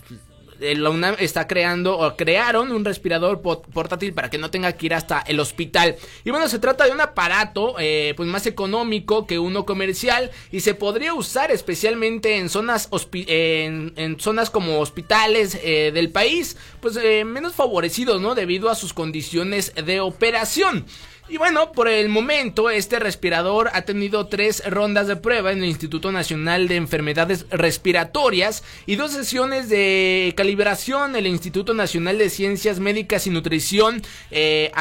la 0.60 0.90
UNAM 0.90 1.16
está 1.18 1.46
creando 1.46 1.98
o 1.98 2.16
crearon 2.16 2.72
un 2.72 2.84
respirador 2.84 3.40
portátil 3.40 4.12
para 4.12 4.30
que 4.30 4.38
no 4.38 4.50
tenga 4.50 4.72
que 4.72 4.86
ir 4.86 4.94
hasta 4.94 5.20
el 5.20 5.40
hospital. 5.40 5.96
Y 6.24 6.30
bueno, 6.30 6.48
se 6.48 6.58
trata 6.58 6.84
de 6.84 6.92
un 6.92 7.00
aparato 7.00 7.76
eh, 7.78 8.14
pues 8.16 8.28
más 8.28 8.46
económico 8.46 9.26
que 9.26 9.38
uno 9.38 9.66
comercial 9.66 10.30
y 10.50 10.60
se 10.60 10.74
podría 10.74 11.14
usar 11.14 11.50
especialmente 11.50 12.36
en 12.36 12.48
zonas 12.48 12.88
en, 13.12 13.92
en 13.96 14.20
zonas 14.20 14.50
como 14.50 14.80
hospitales 14.80 15.58
eh, 15.62 15.90
del 15.92 16.10
país, 16.10 16.56
pues 16.80 16.96
eh, 16.96 17.24
menos 17.24 17.54
favorecidos, 17.54 18.20
¿no? 18.20 18.34
Debido 18.34 18.70
a 18.70 18.74
sus 18.74 18.92
condiciones 18.92 19.72
de 19.74 20.00
operación. 20.00 20.86
Y 21.32 21.36
bueno, 21.36 21.70
por 21.70 21.86
el 21.86 22.08
momento 22.08 22.70
este 22.70 22.98
respirador 22.98 23.70
ha 23.72 23.82
tenido 23.82 24.26
tres 24.26 24.64
rondas 24.68 25.06
de 25.06 25.14
prueba 25.14 25.52
en 25.52 25.58
el 25.58 25.66
Instituto 25.68 26.10
Nacional 26.10 26.66
de 26.66 26.74
Enfermedades 26.74 27.46
Respiratorias 27.50 28.64
y 28.84 28.96
dos 28.96 29.12
sesiones 29.12 29.68
de 29.68 30.34
calibración 30.36 31.10
en 31.10 31.16
el 31.26 31.26
Instituto 31.28 31.72
Nacional 31.72 32.18
de 32.18 32.30
Ciencias 32.30 32.80
Médicas 32.80 33.28
y 33.28 33.30
Nutrición, 33.30 34.02
eh, 34.32 34.72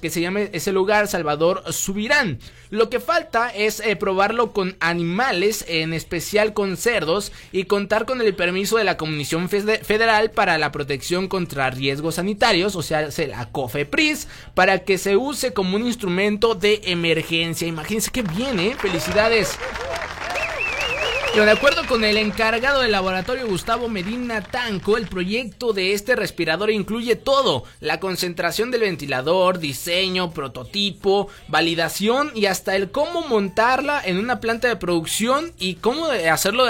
que 0.00 0.08
se 0.08 0.22
llama 0.22 0.40
ese 0.40 0.72
lugar 0.72 1.06
Salvador 1.06 1.64
Subirán. 1.70 2.38
Lo 2.70 2.88
que 2.88 3.00
falta 3.00 3.50
es 3.50 3.80
eh, 3.80 3.96
probarlo 3.96 4.52
con 4.52 4.76
animales, 4.80 5.66
en 5.68 5.92
especial 5.92 6.54
con 6.54 6.76
cerdos, 6.78 7.30
y 7.52 7.64
contar 7.64 8.06
con 8.06 8.22
el 8.22 8.34
permiso 8.34 8.78
de 8.78 8.84
la 8.84 8.96
Comisión 8.96 9.50
Fede- 9.50 9.84
Federal 9.84 10.30
para 10.30 10.56
la 10.56 10.70
Protección 10.72 11.26
contra 11.28 11.68
Riesgos 11.68 12.14
Sanitarios, 12.14 12.74
o 12.76 12.82
sea, 12.82 13.10
se- 13.10 13.26
la 13.26 13.50
COFEPRIS, 13.50 14.28
para 14.54 14.78
que 14.78 14.96
se 14.98 15.16
use 15.16 15.52
como 15.52 15.76
un 15.76 15.89
instrumento 15.90 16.54
de 16.54 16.80
emergencia. 16.84 17.68
Imagínense 17.68 18.10
qué 18.10 18.22
bien, 18.22 18.58
¿eh? 18.58 18.74
Felicidades. 18.78 19.58
Y 21.32 21.38
de 21.38 21.50
acuerdo 21.52 21.86
con 21.86 22.02
el 22.02 22.16
encargado 22.16 22.80
del 22.82 22.90
laboratorio 22.90 23.46
Gustavo 23.46 23.88
Medina 23.88 24.42
Tanco, 24.42 24.96
el 24.96 25.06
proyecto 25.06 25.72
de 25.72 25.92
este 25.92 26.16
respirador 26.16 26.70
incluye 26.72 27.14
todo, 27.14 27.62
la 27.78 28.00
concentración 28.00 28.72
del 28.72 28.80
ventilador, 28.80 29.60
diseño, 29.60 30.32
prototipo, 30.32 31.28
validación 31.46 32.32
y 32.34 32.46
hasta 32.46 32.74
el 32.74 32.90
cómo 32.90 33.22
montarla 33.22 34.02
en 34.04 34.18
una 34.18 34.40
planta 34.40 34.66
de 34.66 34.74
producción 34.74 35.52
y 35.56 35.76
cómo 35.76 36.06
hacerlo, 36.06 36.64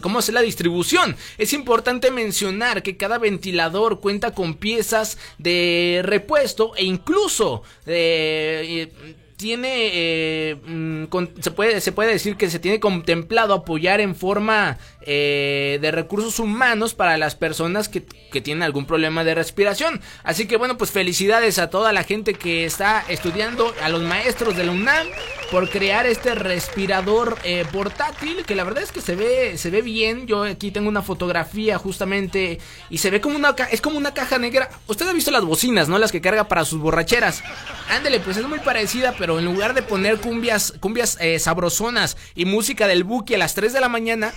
cómo 0.00 0.20
hacer 0.20 0.34
la 0.34 0.42
distribución. 0.42 1.16
Es 1.36 1.52
importante 1.52 2.12
mencionar 2.12 2.84
que 2.84 2.96
cada 2.96 3.18
ventilador 3.18 4.00
cuenta 4.00 4.32
con 4.32 4.54
piezas 4.54 5.18
de 5.38 6.02
repuesto 6.04 6.72
e 6.76 6.84
incluso 6.84 7.62
de 7.84 9.16
tiene 9.36 9.90
eh, 9.92 10.56
mm, 10.66 11.04
con- 11.04 11.30
se 11.40 11.50
puede 11.50 11.80
se 11.80 11.92
puede 11.92 12.12
decir 12.12 12.36
que 12.36 12.50
se 12.50 12.58
tiene 12.58 12.80
contemplado 12.80 13.54
apoyar 13.54 14.00
en 14.00 14.14
forma 14.14 14.78
eh, 15.06 15.78
de 15.80 15.90
recursos 15.90 16.38
humanos 16.38 16.94
para 16.94 17.18
las 17.18 17.34
personas 17.34 17.88
que, 17.88 18.04
que 18.04 18.40
tienen 18.40 18.62
algún 18.62 18.86
problema 18.86 19.24
de 19.24 19.34
respiración. 19.34 20.00
Así 20.22 20.46
que 20.46 20.56
bueno 20.56 20.78
pues 20.78 20.90
felicidades 20.90 21.58
a 21.58 21.70
toda 21.70 21.92
la 21.92 22.04
gente 22.04 22.34
que 22.34 22.64
está 22.64 23.04
estudiando 23.08 23.74
a 23.82 23.88
los 23.88 24.02
maestros 24.02 24.56
de 24.56 24.64
la 24.64 24.72
UNAM 24.72 25.06
por 25.50 25.68
crear 25.68 26.06
este 26.06 26.34
respirador 26.34 27.38
eh, 27.44 27.64
portátil 27.70 28.44
que 28.44 28.54
la 28.54 28.64
verdad 28.64 28.82
es 28.82 28.92
que 28.92 29.00
se 29.00 29.14
ve 29.14 29.58
se 29.58 29.70
ve 29.70 29.82
bien. 29.82 30.26
Yo 30.26 30.44
aquí 30.44 30.70
tengo 30.70 30.88
una 30.88 31.02
fotografía 31.02 31.78
justamente 31.78 32.58
y 32.90 32.98
se 32.98 33.10
ve 33.10 33.20
como 33.20 33.36
una 33.36 33.54
es 33.70 33.80
como 33.80 33.98
una 33.98 34.14
caja 34.14 34.38
negra. 34.38 34.70
Usted 34.86 35.08
ha 35.08 35.12
visto 35.12 35.30
las 35.30 35.44
bocinas 35.44 35.88
no 35.88 35.98
las 35.98 36.12
que 36.12 36.20
carga 36.20 36.48
para 36.48 36.64
sus 36.64 36.80
borracheras. 36.80 37.42
Ándele 37.90 38.20
pues 38.20 38.36
es 38.36 38.46
muy 38.48 38.58
parecida 38.60 39.14
pero 39.18 39.38
en 39.38 39.44
lugar 39.44 39.74
de 39.74 39.82
poner 39.82 40.18
cumbias 40.18 40.74
cumbias 40.80 41.18
eh, 41.20 41.38
sabrosonas 41.38 42.16
y 42.34 42.44
música 42.44 42.86
del 42.86 43.04
buki 43.04 43.34
a 43.34 43.38
las 43.38 43.54
3 43.54 43.72
de 43.72 43.80
la 43.80 43.88
mañana 43.88 44.32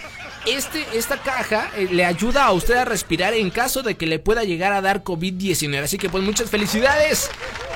este, 0.57 0.85
esta 0.93 1.17
caja 1.17 1.69
eh, 1.75 1.87
le 1.91 2.03
ayuda 2.03 2.45
a 2.45 2.51
usted 2.51 2.75
a 2.75 2.85
respirar 2.85 3.33
en 3.33 3.49
caso 3.49 3.83
de 3.83 3.95
que 3.95 4.07
le 4.07 4.19
pueda 4.19 4.43
llegar 4.43 4.73
a 4.73 4.81
dar 4.81 5.03
COVID-19. 5.03 5.83
Así 5.83 5.97
que 5.97 6.09
pues 6.09 6.23
muchas 6.23 6.49
felicidades 6.49 7.29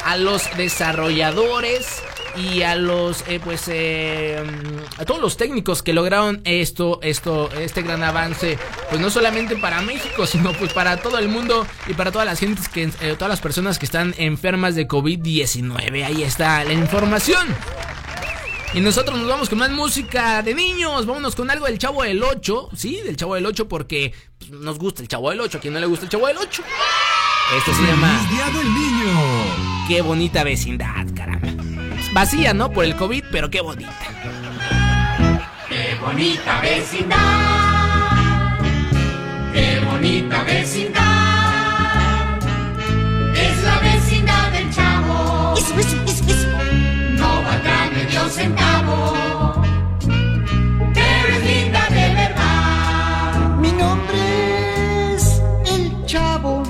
a 0.04 0.18
los 0.18 0.44
desarrolladores 0.58 2.02
y 2.36 2.64
a 2.64 2.76
los 2.76 3.24
eh, 3.28 3.40
pues 3.44 3.66
eh, 3.68 4.42
a 4.98 5.06
todos 5.06 5.22
los 5.22 5.36
técnicos 5.36 5.84
que 5.84 5.92
lograron 5.92 6.40
esto 6.46 7.00
esto 7.04 7.52
este 7.52 7.82
gran 7.82 8.04
avance 8.04 8.58
pues 8.90 9.02
no 9.02 9.10
solamente 9.10 9.58
para 9.58 9.82
México 9.82 10.26
sino 10.26 10.54
pues 10.54 10.72
para 10.72 10.96
todo 10.96 11.18
el 11.18 11.28
mundo 11.28 11.68
y 11.88 11.94
para 11.94 12.10
todas 12.10 12.26
las 12.26 12.40
gentes 12.40 12.70
que 12.70 12.88
todas 12.88 13.28
las 13.28 13.42
personas 13.42 13.80
que 13.80 13.86
están 13.86 14.16
enfermas 14.18 14.76
de 14.76 14.88
COVID-19 14.88 16.06
ahí 16.06 16.24
está 16.24 16.64
la 16.64 16.72
información 16.72 17.46
y 18.74 18.80
nosotros 18.80 19.18
nos 19.20 19.28
vamos 19.28 19.50
con 19.50 19.60
más 19.60 19.72
música 19.72 20.42
de 20.42 20.56
niños. 20.56 21.06
Vámonos 21.06 21.36
con 21.36 21.50
algo 21.50 21.66
del 21.66 21.78
Chavo 21.78 22.04
del 22.04 22.24
8. 22.24 22.70
Sí, 22.76 23.02
del 23.04 23.18
Chavo 23.18 23.36
del 23.36 23.46
8 23.46 23.68
porque 23.68 24.14
pues, 24.38 24.52
nos 24.52 24.80
gusta 24.80 25.02
el 25.02 25.08
Chavo 25.08 25.30
del 25.30 25.42
8. 25.42 25.58
A 25.58 25.62
quien 25.62 25.74
no 25.74 25.80
le 25.80 25.88
gusta 25.88 26.06
el 26.06 26.12
Chavo 26.12 26.28
del 26.28 26.38
8. 26.38 26.64
Este 27.58 27.74
se 27.74 27.84
llama 27.84 28.08
¡Feliz 28.08 28.30
Día 28.32 28.46
del 28.46 28.74
Niño! 28.74 29.86
Qué 29.88 30.02
bonita 30.02 30.44
vecindad, 30.46 31.06
caramba. 31.14 31.50
Vacía, 32.14 32.54
¿no? 32.54 32.72
Por 32.72 32.86
el 32.86 32.96
COVID, 32.96 33.26
pero 33.32 33.50
qué 33.50 33.60
bonita. 33.60 33.94
Qué 35.68 35.98
bonita 36.02 36.62
vecindad, 36.62 37.18
qué 39.54 39.80
bonita 39.86 40.44
vecindad. 40.44 41.02
Es 43.36 43.64
la 43.64 43.80
vecindad 43.80 44.52
del 44.52 44.74
chavo, 44.74 45.56
Eso, 45.58 45.80
eso, 45.80 46.11
centavo, 48.32 49.14
pero 50.94 51.28
es 51.36 51.44
linda 51.44 51.86
de 51.90 52.16
verdad. 52.16 53.58
Mi 53.60 53.72
nombre 53.74 55.16
es 55.16 55.42
El 55.66 56.06
Chavo. 56.06 56.64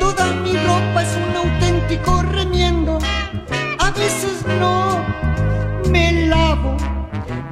Toda 0.00 0.32
mi 0.42 0.52
ropa 0.56 1.02
es 1.02 1.16
un 1.16 1.36
auténtico 1.36 2.22
remiendo. 2.22 2.98
A 3.78 3.90
veces 3.92 4.44
no 4.58 5.04
me 5.90 6.26
lavo. 6.26 6.76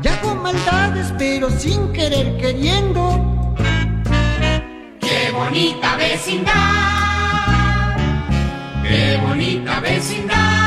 Y 0.02 0.08
hago 0.08 0.34
maldades, 0.34 1.14
pero 1.16 1.48
sin 1.48 1.92
querer 1.92 2.36
queriendo. 2.38 3.54
Qué 5.00 5.30
bonita 5.32 5.96
vecindad, 5.96 6.52
qué 8.82 9.16
bonita 9.24 9.78
vecindad. 9.78 10.57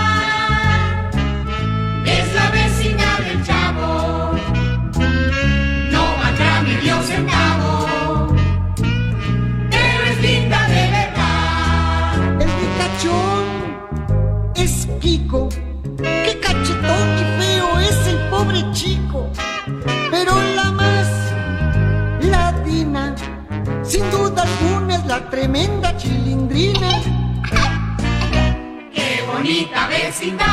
Bonita 29.41 29.87
vecindad, 29.87 30.45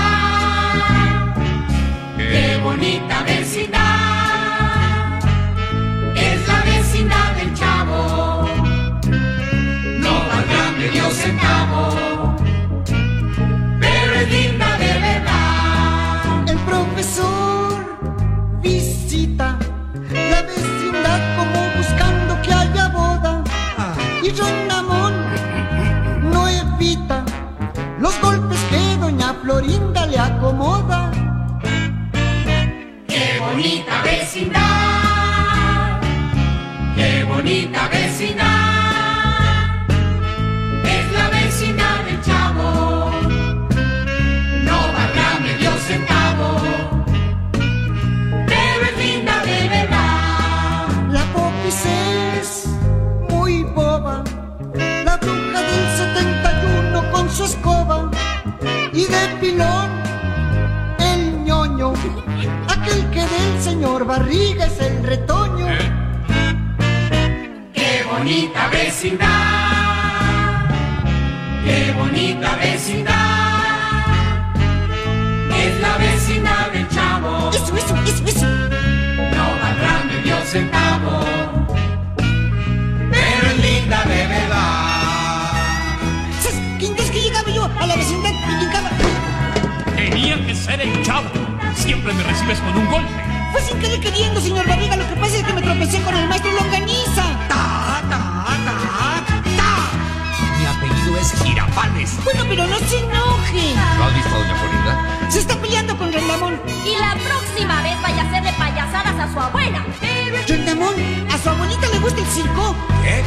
qué 2.17 2.59
bonita 2.63 3.23
vecindad. 3.25 3.88
Medio 11.33 11.88
Barriga 64.09 64.65
es 64.65 64.81
el 64.81 65.03
retoño. 65.05 65.67
Qué 67.75 68.07
bonita 68.11 68.69
vecindad, 68.69 69.29
qué 71.63 71.93
bonita 71.93 72.57
vecindad. 72.57 73.13
Es 75.55 75.81
la 75.83 75.99
vecindad 75.99 76.71
del 76.73 76.89
chavo. 76.89 77.51
Eso, 77.51 77.77
eso, 77.77 77.97
eso, 78.07 78.25
eso. 78.25 78.47
no 78.47 79.47
valdrá 79.61 80.03
medio 80.07 80.41
centavo, 80.47 81.21
pero 82.17 83.47
es 83.47 83.59
linda 83.63 84.05
de 84.05 84.27
verdad. 84.27 85.51
¿Sabes? 86.41 86.59
Que 86.79 86.87
entonces 86.87 87.11
que 87.11 87.21
llegaba 87.21 87.51
yo 87.51 87.65
a 87.79 87.87
la 87.87 87.95
vecindad 87.95 88.31
y 88.31 88.65
llegaba... 88.65 88.89
Tenía 89.97 90.47
que 90.47 90.55
ser 90.55 90.81
el 90.81 91.03
chavo. 91.03 91.29
Siempre 91.75 92.15
me 92.15 92.23
recibes 92.23 92.59
con 92.61 92.75
un 92.75 92.87
golpe. 92.87 93.28
Fue 93.53 93.63
sin 93.63 93.79
querer 93.81 94.01
queriendo, 94.01 94.41
señor 94.41 94.67
Barriga, 94.67 94.97
lo 94.97 95.09
que 95.09 95.17
pasa 95.17 95.37
es 95.37 95.45
que 95.45 95.53
me 95.53 95.63
tropecé 95.63 96.01
con 96.03 96.15
el 96.15 96.29
maestro 96.29 96.53
Longaniza. 96.53 97.23
Ta, 97.49 98.03
ta, 98.09 98.45
ta, 98.65 99.43
ta. 99.57 99.73
Mi 100.59 100.67
apellido 100.67 101.17
es 101.19 101.33
Girafales. 101.43 102.11
Bueno, 102.25 102.45
pero 102.49 102.67
no 102.67 102.79
se 102.79 102.99
enoje. 102.99 103.75
¿No 103.97 104.05
has 104.05 104.15
visto 104.15 104.35
a 104.35 104.39
Doña 104.39 104.55
Florinda? 104.57 105.31
Se 105.31 105.39
está 105.41 105.57
peleando 105.57 105.97
con 105.97 106.13
Rendamón. 106.13 106.61
Y 106.85 106.97
la 106.99 107.15
próxima 107.15 107.83
vez 107.83 108.01
vaya 108.03 108.23
a 108.23 108.29
hacerle 108.29 108.53
payasadas 108.59 109.19
a 109.19 109.33
su 109.33 109.41
abuela. 109.41 109.85
Rendamón, 110.47 110.95
a 111.33 111.39
su 111.39 111.49
abuelita 111.49 111.89
le 111.89 111.99
gusta 111.99 112.21
el 112.21 112.27
circo. 112.27 112.75
¿Qué? 113.03 113.23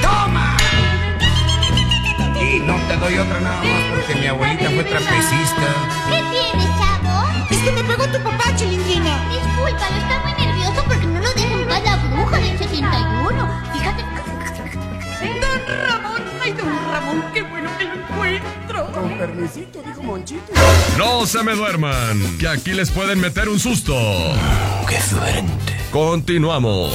¡Toma! 0.00 0.56
Y 2.40 2.60
no 2.60 2.76
te 2.88 2.96
doy 2.96 3.18
otra 3.18 3.40
nada 3.40 3.62
más 3.62 3.82
porque 3.90 4.14
mi 4.20 4.26
abuelita 4.26 4.70
fue 4.70 4.84
trapecista. 4.84 5.68
¿Qué 6.10 6.18
chavo? 6.18 6.61
Pegó 7.86 8.06
tu 8.08 8.22
papá, 8.22 8.54
Chilindrina. 8.56 9.28
Discúlpalo, 9.30 9.96
está 9.96 10.20
muy 10.22 10.46
nervioso 10.46 10.84
porque 10.86 11.06
no 11.06 11.20
lo 11.20 11.32
deja 11.34 11.54
en 11.54 11.68
paz 11.68 11.82
la 11.84 11.96
bruja 11.96 12.36
del 12.38 12.58
71. 12.58 13.62
Fíjate. 13.72 14.02
Don 15.22 15.88
Ramón, 15.88 16.22
ay, 16.42 16.52
don 16.52 16.92
Ramón, 16.92 17.24
qué 17.32 17.42
bueno 17.42 17.70
que 17.78 17.84
lo 17.84 17.94
encuentro. 17.94 18.52
No 20.98 21.26
se 21.26 21.42
me 21.42 21.54
duerman, 21.54 22.38
que 22.38 22.48
aquí 22.48 22.72
les 22.72 22.90
pueden 22.90 23.20
meter 23.20 23.48
un 23.48 23.58
susto. 23.58 23.94
¡Qué 24.88 25.00
suerte! 25.00 25.76
Continuamos. 25.90 26.92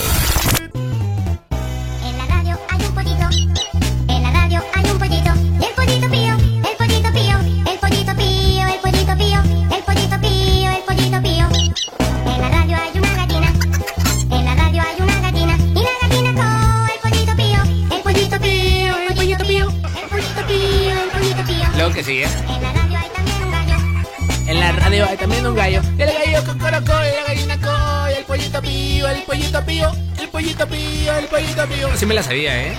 Pío, 29.67 29.91
el 30.19 30.29
pollito 30.29 30.67
pío, 30.67 31.15
el 31.17 31.25
pollito 31.25 31.67
pío. 31.67 31.87
Así 31.89 32.05
me 32.07 32.15
la 32.15 32.23
sabía, 32.23 32.59
¿eh? 32.67 32.73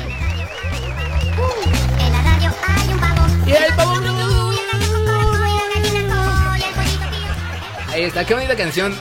En 2.00 2.12
la 2.12 2.22
radio 2.22 2.52
hay 2.66 2.88
un 2.88 2.98
pavo. 2.98 3.26
Y 3.46 3.52
el 3.52 3.74
pavo. 3.74 3.94
Ahí 7.92 8.02
está, 8.04 8.24
qué 8.24 8.34
bonita 8.34 8.56
canción. 8.56 8.94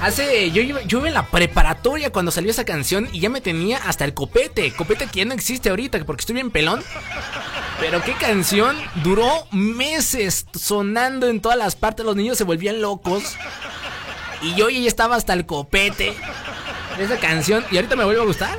Hace. 0.00 0.50
Yo, 0.52 0.62
iba- 0.62 0.82
yo 0.82 0.98
iba 0.98 1.08
en 1.08 1.14
la 1.14 1.26
preparatoria 1.26 2.10
cuando 2.10 2.30
salió 2.30 2.50
esa 2.50 2.64
canción 2.64 3.08
y 3.12 3.20
ya 3.20 3.28
me 3.30 3.40
tenía 3.40 3.78
hasta 3.78 4.04
el 4.04 4.14
copete. 4.14 4.72
Copete 4.72 5.06
que 5.06 5.20
ya 5.20 5.24
no 5.24 5.34
existe 5.34 5.70
ahorita 5.70 5.98
porque 6.04 6.20
estoy 6.20 6.34
bien 6.34 6.50
pelón. 6.50 6.82
Pero 7.80 8.02
qué 8.02 8.12
canción 8.12 8.76
duró 9.02 9.28
meses 9.50 10.46
sonando 10.58 11.28
en 11.28 11.40
todas 11.40 11.58
las 11.58 11.74
partes. 11.74 12.04
Los 12.06 12.16
niños 12.16 12.38
se 12.38 12.44
volvían 12.44 12.80
locos. 12.80 13.24
Y 14.42 14.54
yo 14.54 14.68
ya 14.68 14.86
estaba 14.86 15.16
hasta 15.16 15.32
el 15.32 15.46
copete 15.46 16.14
esa 16.98 17.18
canción. 17.18 17.64
Y 17.70 17.76
ahorita 17.76 17.96
me 17.96 18.04
vuelve 18.04 18.20
a 18.20 18.24
gustar. 18.24 18.58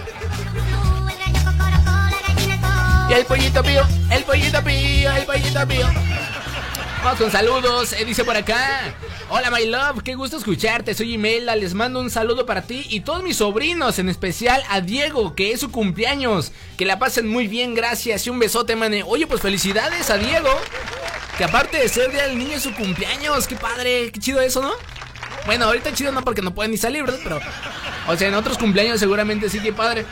Y 3.10 3.14
el 3.14 3.26
pollito 3.26 3.62
pío, 3.64 3.84
el 4.12 4.24
pollito 4.24 4.64
pío, 4.64 5.12
el 5.12 5.26
pollito 5.26 5.68
pío. 5.68 5.88
Vamos 7.04 7.20
con 7.20 7.32
saludos, 7.32 7.94
eh, 7.94 8.04
dice 8.04 8.24
por 8.24 8.36
acá. 8.36 8.96
Hola, 9.30 9.52
my 9.52 9.66
love, 9.68 10.02
qué 10.04 10.16
gusto 10.16 10.38
escucharte. 10.38 10.96
Soy 10.96 11.14
Imelda, 11.14 11.56
les 11.56 11.76
mando 11.76 12.00
un 12.00 12.10
saludo 12.10 12.48
para 12.48 12.64
ti 12.64 12.84
y 12.90 13.02
todos 13.02 13.22
mis 13.22 13.38
sobrinos, 13.38 14.00
en 14.00 14.10
especial 14.10 14.64
a 14.70 14.82
Diego, 14.82 15.36
que 15.36 15.52
es 15.52 15.60
su 15.60 15.70
cumpleaños. 15.70 16.52
Que 16.78 16.86
la 16.86 16.98
pasen 16.98 17.28
muy 17.28 17.48
bien, 17.48 17.76
gracias 17.76 18.26
y 18.26 18.32
un 18.32 18.40
besote, 18.40 18.76
mane. 18.76 19.04
Oye, 19.04 19.28
pues 19.28 19.40
felicidades 19.40 20.10
a 20.10 20.18
Diego. 20.18 20.50
Que 21.38 21.44
aparte 21.44 21.78
de 21.78 21.90
ser 21.90 22.12
día 22.12 22.24
del 22.24 22.40
niño 22.40 22.56
es 22.56 22.64
su 22.64 22.74
cumpleaños, 22.74 23.46
qué 23.46 23.56
padre, 23.56 24.12
qué 24.12 24.20
chido 24.20 24.42
eso, 24.42 24.64
¿no? 24.64 24.72
Bueno, 25.46 25.66
ahorita 25.66 25.94
chido 25.94 26.12
no 26.12 26.24
porque 26.24 26.42
no 26.42 26.56
pueden 26.56 26.72
ni 26.72 26.78
salir, 26.78 27.04
¿verdad? 27.04 27.20
Pero, 27.24 27.40
o 28.08 28.16
sea, 28.16 28.28
en 28.28 28.36
otros 28.36 28.58
cumpleaños 28.58 29.00
seguramente 29.00 29.50
sí, 29.50 29.60
qué 29.60 29.74
padre. 29.74 30.06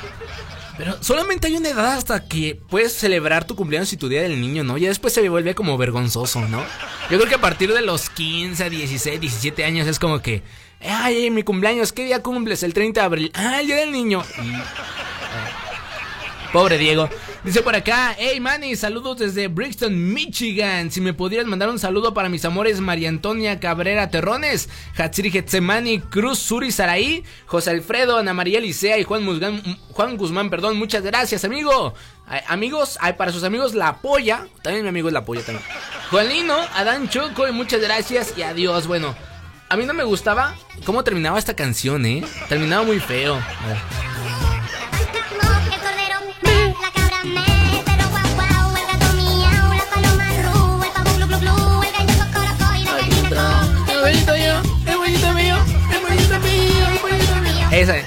Pero 0.77 0.97
solamente 1.01 1.47
hay 1.47 1.55
una 1.55 1.69
edad 1.69 1.93
hasta 1.93 2.27
que 2.27 2.59
puedes 2.69 2.93
celebrar 2.93 3.45
tu 3.45 3.55
cumpleaños 3.55 3.93
y 3.93 3.97
tu 3.97 4.09
día 4.09 4.23
del 4.23 4.41
niño, 4.41 4.63
¿no? 4.63 4.77
Ya 4.77 4.89
después 4.89 5.13
se 5.13 5.27
vuelve 5.29 5.53
como 5.53 5.77
vergonzoso, 5.77 6.41
¿no? 6.47 6.63
Yo 7.11 7.17
creo 7.17 7.27
que 7.27 7.35
a 7.35 7.41
partir 7.41 7.71
de 7.73 7.81
los 7.81 8.09
15, 8.09 8.69
16, 8.69 9.21
17 9.21 9.65
años 9.65 9.87
es 9.87 9.99
como 9.99 10.21
que, 10.21 10.41
ay, 10.81 11.29
mi 11.29 11.43
cumpleaños, 11.43 11.93
¿qué 11.93 12.05
día 12.05 12.23
cumples? 12.23 12.63
El 12.63 12.73
30 12.73 13.01
de 13.01 13.05
abril. 13.05 13.31
Ah, 13.35 13.61
el 13.61 13.67
día 13.67 13.75
del 13.75 13.91
niño. 13.91 14.23
Y, 14.43 14.49
eh, 14.49 14.63
Pobre 16.53 16.77
Diego. 16.77 17.09
Dice 17.43 17.63
por 17.63 17.75
acá, 17.75 18.15
hey 18.15 18.39
Manny, 18.39 18.75
saludos 18.75 19.17
desde 19.17 19.47
Brixton, 19.47 20.13
Michigan. 20.13 20.91
Si 20.91 21.01
me 21.01 21.15
pudieras 21.15 21.47
mandar 21.47 21.67
un 21.67 21.79
saludo 21.79 22.13
para 22.13 22.29
mis 22.29 22.45
amores 22.45 22.79
María 22.79 23.09
Antonia 23.09 23.59
Cabrera 23.59 24.11
Terrones, 24.11 24.69
Hatsiri 24.95 25.31
Getsemani, 25.31 25.99
Cruz 25.99 26.37
Suri 26.37 26.71
Saraí, 26.71 27.23
José 27.47 27.71
Alfredo, 27.71 28.17
Ana 28.17 28.35
María 28.35 28.59
Licea 28.61 28.99
y 28.99 29.03
Juan 29.03 29.25
Juan 29.93 30.15
Guzmán, 30.15 30.51
perdón, 30.51 30.77
muchas 30.77 31.01
gracias, 31.01 31.43
amigo. 31.43 31.95
Amigos, 32.47 32.99
para 33.17 33.31
sus 33.31 33.43
amigos 33.43 33.73
La 33.73 33.97
Polla, 33.97 34.47
también 34.61 34.83
mi 34.83 34.89
amigo 34.89 35.07
es 35.07 35.13
La 35.15 35.25
Polla 35.25 35.41
también. 35.41 35.65
Juanino, 36.11 36.55
Adán 36.75 37.09
Choco 37.09 37.47
y 37.47 37.51
muchas 37.51 37.81
gracias 37.81 38.35
y 38.37 38.43
adiós. 38.43 38.85
Bueno, 38.85 39.15
a 39.69 39.75
mí 39.75 39.87
no 39.87 39.95
me 39.95 40.03
gustaba 40.03 40.55
cómo 40.85 41.03
terminaba 41.03 41.39
esta 41.39 41.55
canción, 41.55 42.05
¿eh? 42.05 42.23
Terminaba 42.47 42.83
muy 42.83 42.99
feo. 42.99 43.41
Pollito. 57.85 58.03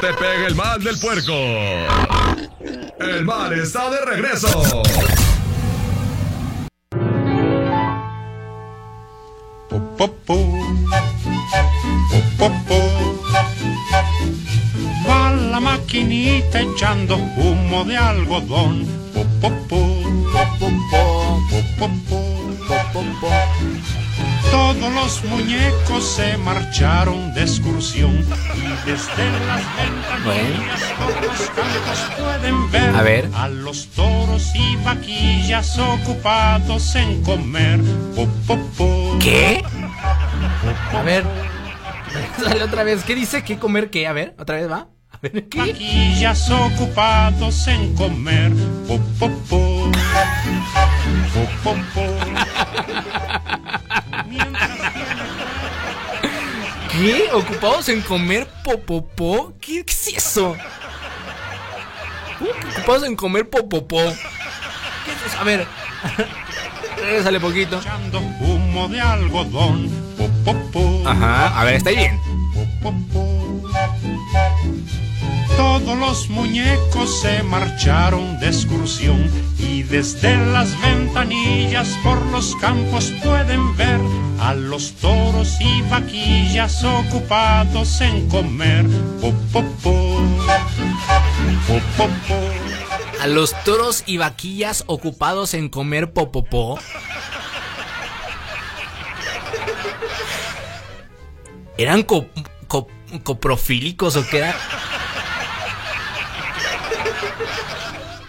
Te 0.00 0.14
pegue 0.14 0.46
el 0.46 0.54
mal 0.54 0.82
del 0.82 0.98
puerco. 0.98 1.32
El 2.98 3.24
mal 3.24 3.52
está 3.52 3.90
de 3.90 4.00
regreso. 4.04 4.48
Popo. 9.68 10.38
Popo. 12.38 13.18
Va 15.06 15.32
la 15.32 15.60
maquinita 15.60 16.60
echando 16.60 17.16
humo 17.16 17.84
de 17.84 17.96
algodón. 17.96 18.86
Popo. 19.12 19.60
Popo. 21.78 22.29
Todos 24.80 24.94
los 24.94 25.24
muñecos 25.24 26.04
se 26.16 26.38
marcharon 26.38 27.34
de 27.34 27.42
excursión 27.42 28.12
y 28.16 28.90
desde 28.90 29.30
las 29.46 29.62
ventanillas 29.76 30.82
por 30.98 31.22
los 31.22 31.40
campos 31.50 31.98
pueden 32.18 32.70
ver 32.70 32.96
A 32.96 33.02
ver. 33.02 33.28
a 33.34 33.48
los 33.48 33.88
toros 33.88 34.42
y 34.54 34.76
vaquillas 34.76 35.78
ocupados 35.78 36.94
en 36.96 37.22
comer. 37.22 37.78
Popo. 38.46 39.18
¿Qué? 39.20 39.62
A 40.94 41.02
ver. 41.02 41.24
Sale 42.42 42.62
otra 42.62 42.82
vez. 42.82 43.04
¿Qué 43.04 43.14
dice? 43.14 43.44
¿Qué 43.44 43.58
comer 43.58 43.90
qué? 43.90 44.06
A 44.06 44.14
ver, 44.14 44.34
otra 44.38 44.56
vez 44.56 44.70
va. 44.70 44.88
A 45.12 45.18
ver, 45.20 45.46
¿qué? 45.50 45.58
Vaquillas 45.58 46.50
ocupados 46.50 47.68
en 47.68 47.94
comer. 47.94 48.50
¿Qué? 57.00 57.30
¿Ocupados 57.32 57.88
en 57.88 58.02
comer 58.02 58.46
popopó? 58.62 59.54
¿Qué, 59.58 59.82
qué 59.86 59.90
es 59.90 60.08
eso? 60.08 60.54
¿Cómo 62.38 62.52
que 62.52 62.76
ocupados 62.76 63.04
en 63.04 63.16
comer 63.16 63.48
popopó? 63.48 64.02
¿Qué 64.02 65.12
es 65.12 65.32
eso? 65.32 65.40
A 65.40 65.44
ver. 65.44 65.66
Regresale 67.00 67.40
poquito. 67.40 67.80
Humo 68.40 68.86
de 68.88 69.00
algodón. 69.00 69.88
Ajá, 71.06 71.58
a 71.58 71.64
ver, 71.64 71.76
está 71.76 71.88
bien. 71.88 72.20
Todos 75.60 75.98
los 75.98 76.28
muñecos 76.30 77.20
se 77.20 77.42
marcharon 77.42 78.40
de 78.40 78.46
excursión 78.46 79.30
y 79.58 79.82
desde 79.82 80.34
las 80.46 80.80
ventanillas 80.80 81.86
por 82.02 82.18
los 82.32 82.56
campos 82.56 83.12
pueden 83.22 83.76
ver 83.76 84.00
a 84.40 84.54
los 84.54 84.92
toros 84.94 85.58
y 85.60 85.82
vaquillas 85.82 86.82
ocupados 86.82 88.00
en 88.00 88.26
comer. 88.30 88.86
Popopo. 89.20 90.22
Popopo. 91.68 92.40
A 93.20 93.26
los 93.26 93.54
toros 93.64 94.02
y 94.06 94.16
vaquillas 94.16 94.84
ocupados 94.86 95.52
en 95.52 95.68
comer 95.68 96.14
popopó. 96.14 96.78
¿Eran 101.76 102.02
co- 102.04 102.26
co- 102.66 102.88
coprofílicos 103.24 104.16
o 104.16 104.26
qué 104.26 104.38
era? 104.38 104.54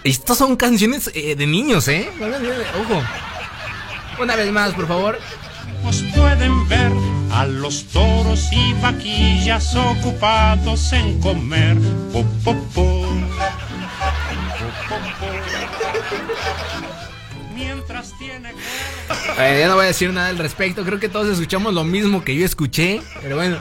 Estas 0.03 0.37
son 0.37 0.55
canciones 0.55 1.11
eh, 1.13 1.35
de 1.35 1.45
niños, 1.45 1.87
¿eh? 1.87 2.09
Ojo. 2.81 3.03
Una 4.19 4.35
vez 4.35 4.51
más, 4.51 4.73
por 4.73 4.87
favor. 4.87 5.19
Pues 5.83 6.03
pueden 6.15 6.67
ver 6.67 6.91
a 7.31 7.45
los 7.45 7.85
toros 7.85 8.49
y 8.51 8.73
vaquillas 8.81 9.75
ocupados 9.75 10.91
en 10.93 11.19
comer. 11.19 11.77
Popopo. 12.11 13.07
Mientras 17.53 18.17
tiene 18.17 18.53
Eh, 19.37 19.57
ya 19.59 19.67
no 19.67 19.75
voy 19.75 19.85
a 19.85 19.87
decir 19.87 20.11
nada 20.11 20.29
al 20.29 20.37
respecto. 20.39 20.83
Creo 20.83 20.99
que 20.99 21.09
todos 21.09 21.27
escuchamos 21.27 21.73
lo 21.73 21.83
mismo 21.83 22.23
que 22.23 22.35
yo 22.35 22.45
escuché. 22.45 23.01
Pero 23.21 23.35
bueno. 23.35 23.59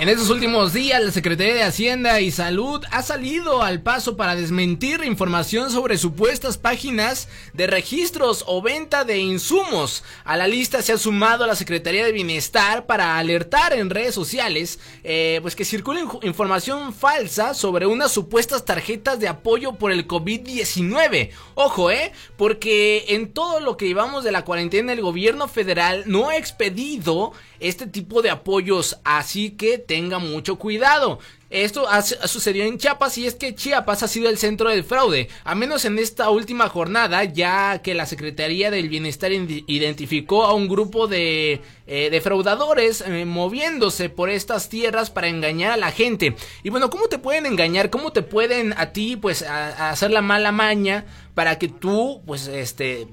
En 0.00 0.08
estos 0.08 0.30
últimos 0.30 0.72
días, 0.72 1.02
la 1.02 1.10
Secretaría 1.10 1.54
de 1.54 1.64
Hacienda 1.64 2.20
y 2.20 2.30
Salud 2.30 2.84
ha 2.92 3.02
salido 3.02 3.64
al 3.64 3.82
paso 3.82 4.16
para 4.16 4.36
desmentir 4.36 5.02
información 5.02 5.72
sobre 5.72 5.98
supuestas 5.98 6.56
páginas 6.56 7.28
de 7.52 7.66
registros 7.66 8.44
o 8.46 8.62
venta 8.62 9.04
de 9.04 9.18
insumos. 9.18 10.04
A 10.22 10.36
la 10.36 10.46
lista 10.46 10.82
se 10.82 10.92
ha 10.92 10.98
sumado 10.98 11.48
la 11.48 11.56
Secretaría 11.56 12.04
de 12.04 12.12
Bienestar 12.12 12.86
para 12.86 13.18
alertar 13.18 13.72
en 13.72 13.90
redes 13.90 14.14
sociales 14.14 14.78
eh, 15.02 15.40
pues 15.42 15.56
que 15.56 15.64
circula 15.64 16.02
información 16.22 16.94
falsa 16.94 17.52
sobre 17.52 17.86
unas 17.86 18.12
supuestas 18.12 18.64
tarjetas 18.64 19.18
de 19.18 19.26
apoyo 19.26 19.72
por 19.72 19.90
el 19.90 20.06
COVID-19. 20.06 21.30
Ojo, 21.56 21.90
eh, 21.90 22.12
porque 22.36 23.06
en 23.08 23.32
todo 23.32 23.58
lo 23.58 23.76
que 23.76 23.88
llevamos 23.88 24.22
de 24.22 24.30
la 24.30 24.44
cuarentena 24.44 24.92
el 24.92 25.00
gobierno 25.00 25.48
federal 25.48 26.04
no 26.06 26.28
ha 26.28 26.36
expedido 26.36 27.32
este 27.58 27.88
tipo 27.88 28.22
de 28.22 28.30
apoyos, 28.30 29.00
así 29.02 29.50
que 29.50 29.87
tenga 29.88 30.20
mucho 30.20 30.56
cuidado. 30.56 31.18
Esto 31.50 31.88
ha, 31.88 32.02
sucedido 32.02 32.66
en 32.66 32.76
Chiapas 32.76 33.16
y 33.16 33.26
es 33.26 33.34
que 33.34 33.54
Chiapas 33.54 34.02
ha 34.02 34.08
sido 34.08 34.28
el 34.28 34.36
centro 34.36 34.68
del 34.68 34.84
fraude, 34.84 35.28
a 35.44 35.54
menos 35.54 35.86
en 35.86 35.98
esta 35.98 36.28
última 36.28 36.68
jornada, 36.68 37.24
ya 37.24 37.80
que 37.82 37.94
la 37.94 38.04
Secretaría 38.04 38.70
del 38.70 38.90
Bienestar 38.90 39.32
identificó 39.32 40.44
a 40.44 40.52
un 40.52 40.68
grupo 40.68 41.06
de 41.06 41.62
eh, 41.86 42.10
defraudadores 42.10 43.00
eh, 43.00 43.24
moviéndose 43.24 44.10
por 44.10 44.28
estas 44.28 44.68
tierras 44.68 45.08
para 45.10 45.28
engañar 45.28 45.72
a 45.72 45.78
la 45.78 45.90
gente. 45.90 46.36
Y 46.62 46.68
bueno, 46.68 46.90
¿cómo 46.90 47.06
te 47.06 47.18
pueden 47.18 47.46
engañar? 47.46 47.88
¿Cómo 47.88 48.12
te 48.12 48.20
pueden 48.20 48.74
a 48.76 48.92
ti 48.92 49.16
pues 49.16 49.42
a- 49.42 49.86
a 49.86 49.90
hacer 49.90 50.10
la 50.10 50.20
mala 50.20 50.52
maña 50.52 51.06
para 51.34 51.58
que 51.58 51.68
tú 51.68 52.20
pues 52.26 52.46
este 52.46 53.06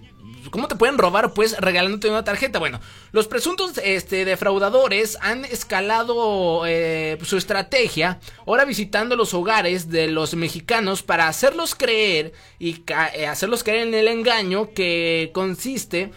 ¿Cómo 0.52 0.68
te 0.68 0.76
pueden 0.76 0.98
robar 0.98 1.34
pues 1.34 1.58
regalándote 1.58 2.10
una 2.10 2.24
tarjeta? 2.24 2.60
Bueno, 2.60 2.80
los 3.12 3.28
presuntos 3.28 3.80
este, 3.84 4.26
defraudadores 4.26 5.18
han 5.22 5.46
escalado 5.46 6.66
eh, 6.66 7.18
su 7.24 7.38
estrategia, 7.38 8.20
ahora 8.46 8.66
visitando 8.66 9.16
los 9.16 9.34
hogares 9.34 9.90
de 9.90 10.08
los 10.08 10.36
mexicanos 10.36 11.04
para 11.04 11.28
hacerlos 11.28 11.76
creer 11.76 12.34
y 12.60 12.84
eh, 13.16 13.28
hacerlos 13.28 13.64
creer 13.64 13.88
en 13.88 13.94
el 13.94 14.08
engaño 14.08 14.74
que 14.74 15.32
consiste, 15.34 16.12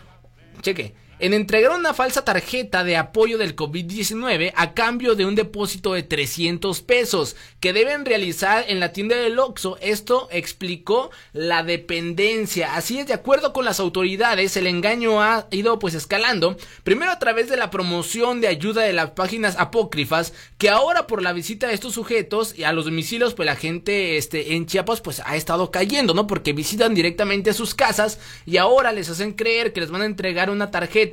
cheque, 0.60 0.94
en 1.18 1.34
entregar 1.34 1.72
una 1.72 1.94
falsa 1.94 2.24
tarjeta 2.24 2.84
de 2.84 2.96
apoyo 2.96 3.38
del 3.38 3.56
COVID-19 3.56 4.52
a 4.54 4.74
cambio 4.74 5.14
de 5.14 5.26
un 5.26 5.34
depósito 5.34 5.94
de 5.94 6.02
300 6.02 6.80
pesos 6.82 7.36
que 7.60 7.72
deben 7.72 8.04
realizar 8.04 8.64
en 8.68 8.78
la 8.78 8.92
tienda 8.92 9.16
del 9.16 9.38
Oxxo. 9.38 9.78
Esto 9.80 10.28
explicó 10.30 11.10
la 11.32 11.62
dependencia. 11.64 12.74
Así 12.74 12.98
es, 13.00 13.06
de 13.06 13.14
acuerdo 13.14 13.52
con 13.52 13.64
las 13.64 13.80
autoridades, 13.80 14.56
el 14.56 14.66
engaño 14.66 15.20
ha 15.22 15.48
ido 15.50 15.78
pues 15.78 15.94
escalando, 15.94 16.56
primero 16.84 17.10
a 17.10 17.18
través 17.18 17.48
de 17.48 17.56
la 17.56 17.70
promoción 17.70 18.40
de 18.40 18.48
ayuda 18.48 18.82
de 18.82 18.92
las 18.92 19.10
páginas 19.10 19.56
apócrifas, 19.58 20.32
que 20.56 20.70
ahora 20.70 21.06
por 21.06 21.22
la 21.22 21.32
visita 21.32 21.66
de 21.66 21.74
estos 21.74 21.94
sujetos 21.94 22.56
y 22.56 22.64
a 22.64 22.72
los 22.72 22.84
domicilios, 22.84 23.34
pues 23.34 23.46
la 23.46 23.56
gente 23.56 24.16
este, 24.16 24.54
en 24.54 24.66
Chiapas 24.66 25.00
pues 25.00 25.20
ha 25.24 25.36
estado 25.36 25.70
cayendo, 25.70 26.14
¿no? 26.14 26.26
Porque 26.26 26.52
visitan 26.52 26.94
directamente 26.94 27.52
sus 27.52 27.74
casas 27.74 28.20
y 28.46 28.58
ahora 28.58 28.92
les 28.92 29.08
hacen 29.10 29.32
creer 29.32 29.72
que 29.72 29.80
les 29.80 29.90
van 29.90 30.02
a 30.02 30.06
entregar 30.06 30.50
una 30.50 30.70
tarjeta 30.70 31.07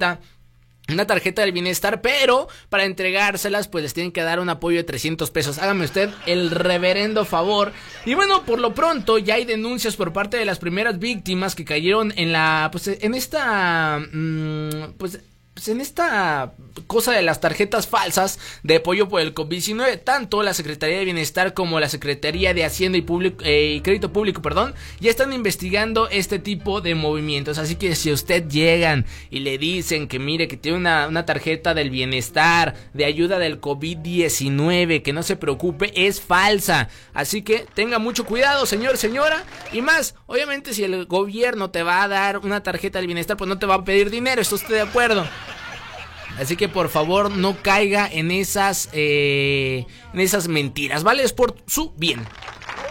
una 0.88 1.08
tarjeta 1.08 1.42
del 1.42 1.52
bienestar, 1.52 2.02
pero 2.02 2.48
para 2.70 2.86
entregárselas 2.86 3.68
pues 3.68 3.84
les 3.84 3.94
tienen 3.94 4.12
que 4.12 4.22
dar 4.22 4.40
un 4.40 4.50
apoyo 4.50 4.78
de 4.78 4.84
300 4.84 5.32
pesos. 5.32 5.58
Hágame 5.58 5.86
usted 5.86 6.10
el 6.26 6.52
reverendo 6.52 7.26
favor. 7.26 7.74
Y 8.06 8.14
bueno, 8.14 8.44
por 8.44 8.60
lo 8.60 8.74
pronto 8.74 9.18
ya 9.18 9.36
hay 9.36 9.46
denuncias 9.46 9.96
por 9.96 10.14
parte 10.14 10.38
de 10.38 10.46
las 10.46 10.60
primeras 10.60 11.00
víctimas 11.00 11.56
que 11.56 11.66
cayeron 11.66 12.14
en 12.16 12.32
la 12.32 12.70
pues 12.72 12.88
en 12.88 13.16
esta 13.16 14.00
mm, 14.12 14.94
pues 14.98 15.20
pues 15.56 15.70
en 15.70 15.80
esta 15.80 16.54
cosa 16.86 17.14
de 17.14 17.22
las 17.22 17.40
tarjetas 17.40 17.88
falsas 17.88 18.40
de 18.64 18.76
apoyo 18.76 19.08
por 19.08 19.22
el 19.22 19.34
COVID-19, 19.34 20.04
tanto 20.04 20.44
la 20.44 20.54
Secretaría 20.54 20.98
de 20.98 21.06
Bienestar 21.06 21.54
como 21.54 21.80
la 21.80 21.88
Secretaría 21.88 22.54
de 22.54 22.66
Hacienda 22.66 22.98
y, 22.98 23.06
eh, 23.44 23.80
Crédito 23.82 24.12
Público, 24.12 24.42
perdón, 24.42 24.76
ya 25.00 25.10
están 25.10 25.32
investigando 25.32 26.10
este 26.10 26.40
tipo 26.40 26.82
de 26.82 26.94
movimientos. 26.94 27.58
Así 27.58 27.76
que 27.78 27.96
si 27.96 28.12
usted 28.12 28.50
llegan 28.50 29.06
y 29.30 29.40
le 29.40 29.58
dicen 29.58 30.10
que 30.10 30.20
mire 30.20 30.50
que 30.50 30.58
tiene 30.58 30.78
una, 30.78 31.08
una 31.08 31.26
tarjeta 31.26 31.74
del 31.74 31.90
bienestar, 31.90 32.76
de 32.94 33.06
ayuda 33.06 33.40
del 33.40 33.62
COVID-19, 33.62 35.04
que 35.04 35.14
no 35.14 35.24
se 35.24 35.38
preocupe, 35.38 35.94
es 35.96 36.20
falsa. 36.20 36.90
Así 37.14 37.44
que 37.44 37.66
tenga 37.74 37.98
mucho 37.98 38.26
cuidado, 38.26 38.66
señor, 38.66 38.98
señora. 38.98 39.46
Y 39.72 39.82
más, 39.82 40.16
obviamente 40.26 40.74
si 40.74 40.84
el 40.84 41.06
gobierno 41.06 41.72
te 41.72 41.82
va 41.82 42.04
a 42.04 42.10
dar 42.10 42.40
una 42.40 42.62
tarjeta 42.62 43.00
del 43.00 43.08
bienestar, 43.08 43.38
pues 43.38 43.48
no 43.48 43.58
te 43.58 43.66
va 43.66 43.76
a 43.76 43.86
pedir 43.86 44.10
dinero, 44.10 44.42
¿está 44.42 44.56
usted 44.56 44.74
de 44.74 44.82
acuerdo? 44.82 45.26
Así 46.40 46.56
que 46.56 46.68
por 46.68 46.90
favor 46.90 47.32
no 47.32 47.58
caiga 47.62 48.08
en 48.12 48.32
esas, 48.32 48.90
eh, 48.94 49.86
en 50.14 50.20
esas 50.20 50.48
mentiras, 50.48 51.04
¿vale? 51.04 51.24
Es 51.24 51.34
por 51.34 51.56
su 51.66 51.94
bien. 51.96 52.26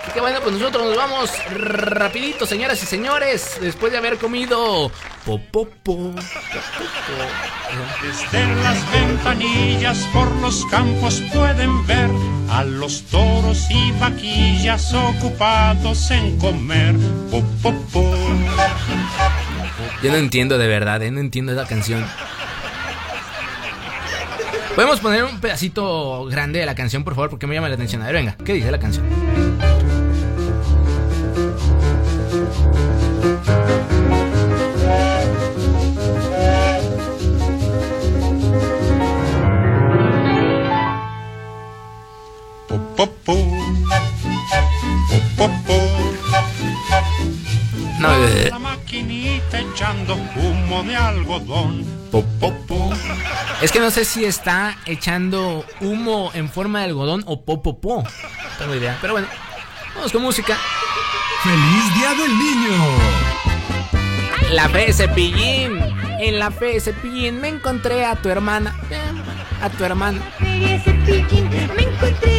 Así 0.02 0.12
que 0.12 0.20
bueno, 0.20 0.38
pues 0.42 0.54
nosotros 0.54 0.84
nos 0.84 0.96
vamos 0.96 1.30
rapidito, 1.50 2.44
señoras 2.46 2.82
y 2.82 2.86
señores, 2.86 3.58
después 3.60 3.90
de 3.90 3.98
haber 3.98 4.18
comido 4.18 4.90
popopo. 5.24 6.14
Desde 8.02 8.54
las 8.62 8.92
ventanillas 8.92 9.98
por 10.12 10.30
los 10.36 10.64
campos 10.66 11.22
pueden 11.32 11.86
ver 11.86 12.10
a 12.50 12.64
los 12.64 13.02
toros 13.04 13.66
y 13.70 13.92
vaquillas 13.92 14.92
ocupados 14.92 16.10
en 16.10 16.38
comer. 16.38 16.94
Po, 17.30 17.42
po, 17.62 17.72
po. 17.92 18.14
Yo 20.02 20.10
no 20.10 20.16
entiendo 20.18 20.58
de 20.58 20.68
verdad, 20.68 21.02
¿eh? 21.02 21.10
no 21.10 21.20
entiendo 21.20 21.52
esa 21.52 21.66
canción. 21.66 22.04
Podemos 24.74 24.98
poner 24.98 25.22
un 25.22 25.38
pedacito 25.40 26.24
grande 26.24 26.58
de 26.58 26.66
la 26.66 26.74
canción, 26.74 27.04
por 27.04 27.14
favor, 27.14 27.30
porque 27.30 27.46
me 27.46 27.54
llama 27.54 27.68
la 27.68 27.76
atención. 27.76 28.02
A 28.02 28.06
ver, 28.06 28.16
venga, 28.16 28.36
¿qué 28.44 28.54
dice 28.54 28.72
la 28.72 28.80
canción? 28.80 29.06
No, 48.00 48.26
eh, 48.26 48.50
echando 49.52 50.14
humo 50.14 50.82
de 50.82 50.96
algodón. 50.96 51.84
po, 52.10 52.24
po, 52.40 52.52
po. 52.66 52.92
Es 53.60 53.70
que 53.72 53.80
no 53.80 53.90
sé 53.90 54.04
si 54.04 54.24
está 54.24 54.76
echando 54.86 55.64
humo 55.80 56.30
en 56.34 56.48
forma 56.48 56.80
de 56.80 56.86
algodón 56.86 57.22
o 57.26 57.44
popopó. 57.44 58.02
No 58.02 58.08
tengo 58.58 58.74
idea. 58.74 58.98
Pero 59.00 59.14
bueno, 59.14 59.28
vamos 59.94 60.12
con 60.12 60.22
música. 60.22 60.56
¡Feliz 61.42 61.94
Día 61.94 62.10
del 62.10 62.38
Niño! 62.38 62.74
La 64.52 64.68
fe 64.68 64.86
de 64.86 64.92
cepillín. 64.92 65.78
En 66.20 66.38
la 66.38 66.50
fe 66.50 66.66
de 66.74 66.80
cepillín 66.80 67.40
me 67.40 67.48
encontré 67.48 68.04
a 68.04 68.16
tu 68.16 68.28
hermana. 68.28 68.74
eh, 68.90 69.00
A 69.62 69.68
tu 69.70 69.84
hermana. 69.84 70.20
me 70.40 71.82
encontré 71.82 72.33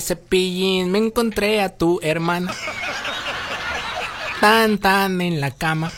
Cepillín 0.00 0.90
me 0.90 0.98
encontré 0.98 1.60
a 1.60 1.76
tu 1.76 2.00
hermana. 2.02 2.52
Tan 4.40 4.78
tan 4.78 5.20
en 5.20 5.40
la 5.40 5.50
cama. 5.50 5.90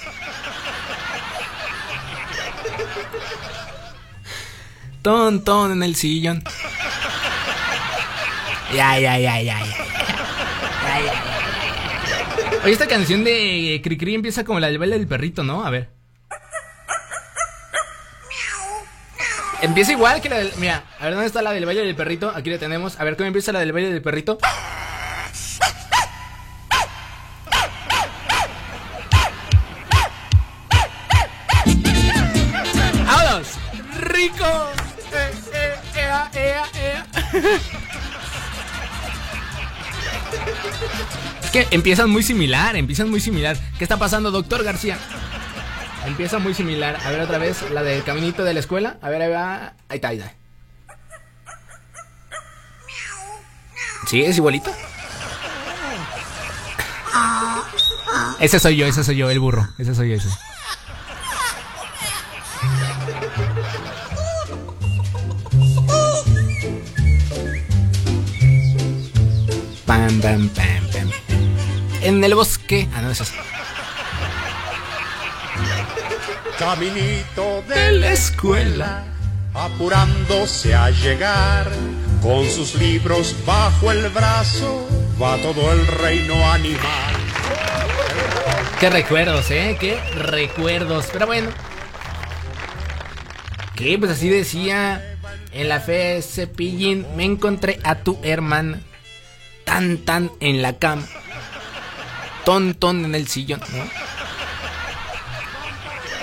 Ton 5.03 5.45
ton 5.45 5.72
en 5.72 5.82
el 5.82 5.97
sillón. 5.97 6.43
Ya, 8.74 8.99
ya, 8.99 9.18
ya, 9.18 9.41
ya, 9.41 9.61
ya. 9.61 9.85
Oye, 12.64 12.72
esta 12.72 12.87
canción 12.87 13.22
de 13.24 13.80
Cricri 13.85 14.14
empieza 14.14 14.45
como 14.45 14.61
la 14.61 14.68
del 14.68 14.91
del 14.91 15.07
perrito, 15.07 15.43
¿no? 15.43 15.64
A 15.64 15.70
ver. 15.70 16.04
Empieza 19.75 19.91
igual 19.91 20.20
que 20.20 20.29
la 20.29 20.37
del. 20.37 20.53
Mira, 20.59 20.85
a 21.01 21.05
ver 21.05 21.14
dónde 21.14 21.27
está 21.27 21.43
la 21.43 21.51
del 21.51 21.66
baile 21.66 21.81
del 21.81 21.97
perrito. 21.97 22.31
Aquí 22.33 22.49
la 22.49 22.59
tenemos. 22.59 23.01
A 23.01 23.03
ver 23.03 23.16
cómo 23.16 23.27
empieza 23.27 23.51
la 23.51 23.59
del 23.59 23.72
baile 23.72 23.91
del 23.91 24.03
perrito. 24.03 24.39
¡Vámonos! 33.05 33.49
¡Rico! 33.99 34.45
Eh, 35.12 35.33
eh, 35.53 35.75
ea, 35.97 36.31
ea, 36.35 36.64
ea. 36.81 37.07
Es 41.43 41.51
que 41.51 41.66
empiezan 41.72 42.11
muy 42.11 42.22
similar, 42.22 42.77
empiezan 42.77 43.11
muy 43.11 43.18
similar. 43.18 43.57
¿Qué 43.77 43.83
está 43.83 43.97
pasando, 43.97 44.31
doctor 44.31 44.62
García? 44.62 45.01
Empieza 46.07 46.39
muy 46.39 46.55
similar. 46.55 46.99
A 47.05 47.11
ver 47.11 47.21
otra 47.21 47.39
vez, 47.39 47.71
la 47.71 47.83
del 47.83 48.05
caminito 48.05 48.45
de 48.45 48.55
la 48.55 48.61
escuela. 48.61 48.99
A 49.01 49.09
ver, 49.09 49.23
ahí 49.23 49.31
va. 49.31 49.75
Ahí 49.89 49.97
está, 49.97 50.09
ahí 50.09 50.19
está. 50.19 50.33
¿Sí? 54.07 54.23
¿Es 54.23 54.37
igualito? 54.37 54.71
Ese 58.39 58.59
soy 58.59 58.77
yo, 58.77 58.87
ese 58.87 59.03
soy 59.03 59.17
yo, 59.17 59.31
el 59.31 59.41
burro. 59.41 59.67
Ese 59.79 59.95
soy 59.95 60.11
yo, 60.11 60.17
ese. 60.17 60.29
Pam, 69.87 70.21
pam, 70.21 70.49
pam, 70.51 70.91
pam. 70.93 71.11
En 72.03 72.23
el 72.23 72.35
bosque. 72.35 72.89
Ah, 72.95 73.01
no, 73.01 73.11
eso 73.11 73.23
es. 73.23 73.33
Caminito 76.59 77.63
de 77.69 77.93
la 77.93 78.13
escuela, 78.13 79.05
apurándose 79.53 80.75
a 80.75 80.91
llegar, 80.91 81.69
con 82.23 82.49
sus 82.49 82.77
libros 82.77 83.35
bajo 83.45 83.91
el 83.91 84.09
brazo, 84.11 84.89
va 85.21 85.37
todo 85.39 85.73
el 85.73 85.87
reino 85.87 86.35
animal. 86.53 87.15
Qué 88.79 88.89
recuerdos, 88.89 89.51
¿eh? 89.51 89.77
Qué 89.81 89.99
recuerdos. 90.15 91.07
Pero 91.13 91.27
bueno. 91.27 91.51
Que 93.75 93.99
pues 93.99 94.13
así 94.13 94.29
decía 94.29 95.19
en 95.53 95.69
la 95.69 95.81
fe 95.81 96.23
Cepillín. 96.23 97.07
Me 97.17 97.25
encontré 97.25 97.81
a 97.83 97.97
tu 97.97 98.19
hermana. 98.23 98.81
Tan 99.65 99.99
tan 99.99 100.31
en 100.41 100.63
la 100.63 100.79
cama. 100.79 101.07
Ton 102.45 102.75
ton 102.75 103.05
en 103.05 103.15
el 103.15 103.27
sillón, 103.27 103.61
¿no? 103.73 104.14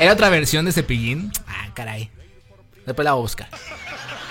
Era 0.01 0.11
otra 0.13 0.29
versión 0.29 0.65
de 0.65 0.71
Cepillín. 0.71 1.31
Ah, 1.45 1.69
caray. 1.75 2.09
Después 2.87 3.05
la 3.05 3.13
voy 3.13 3.19
a 3.19 3.21
buscar. 3.21 3.47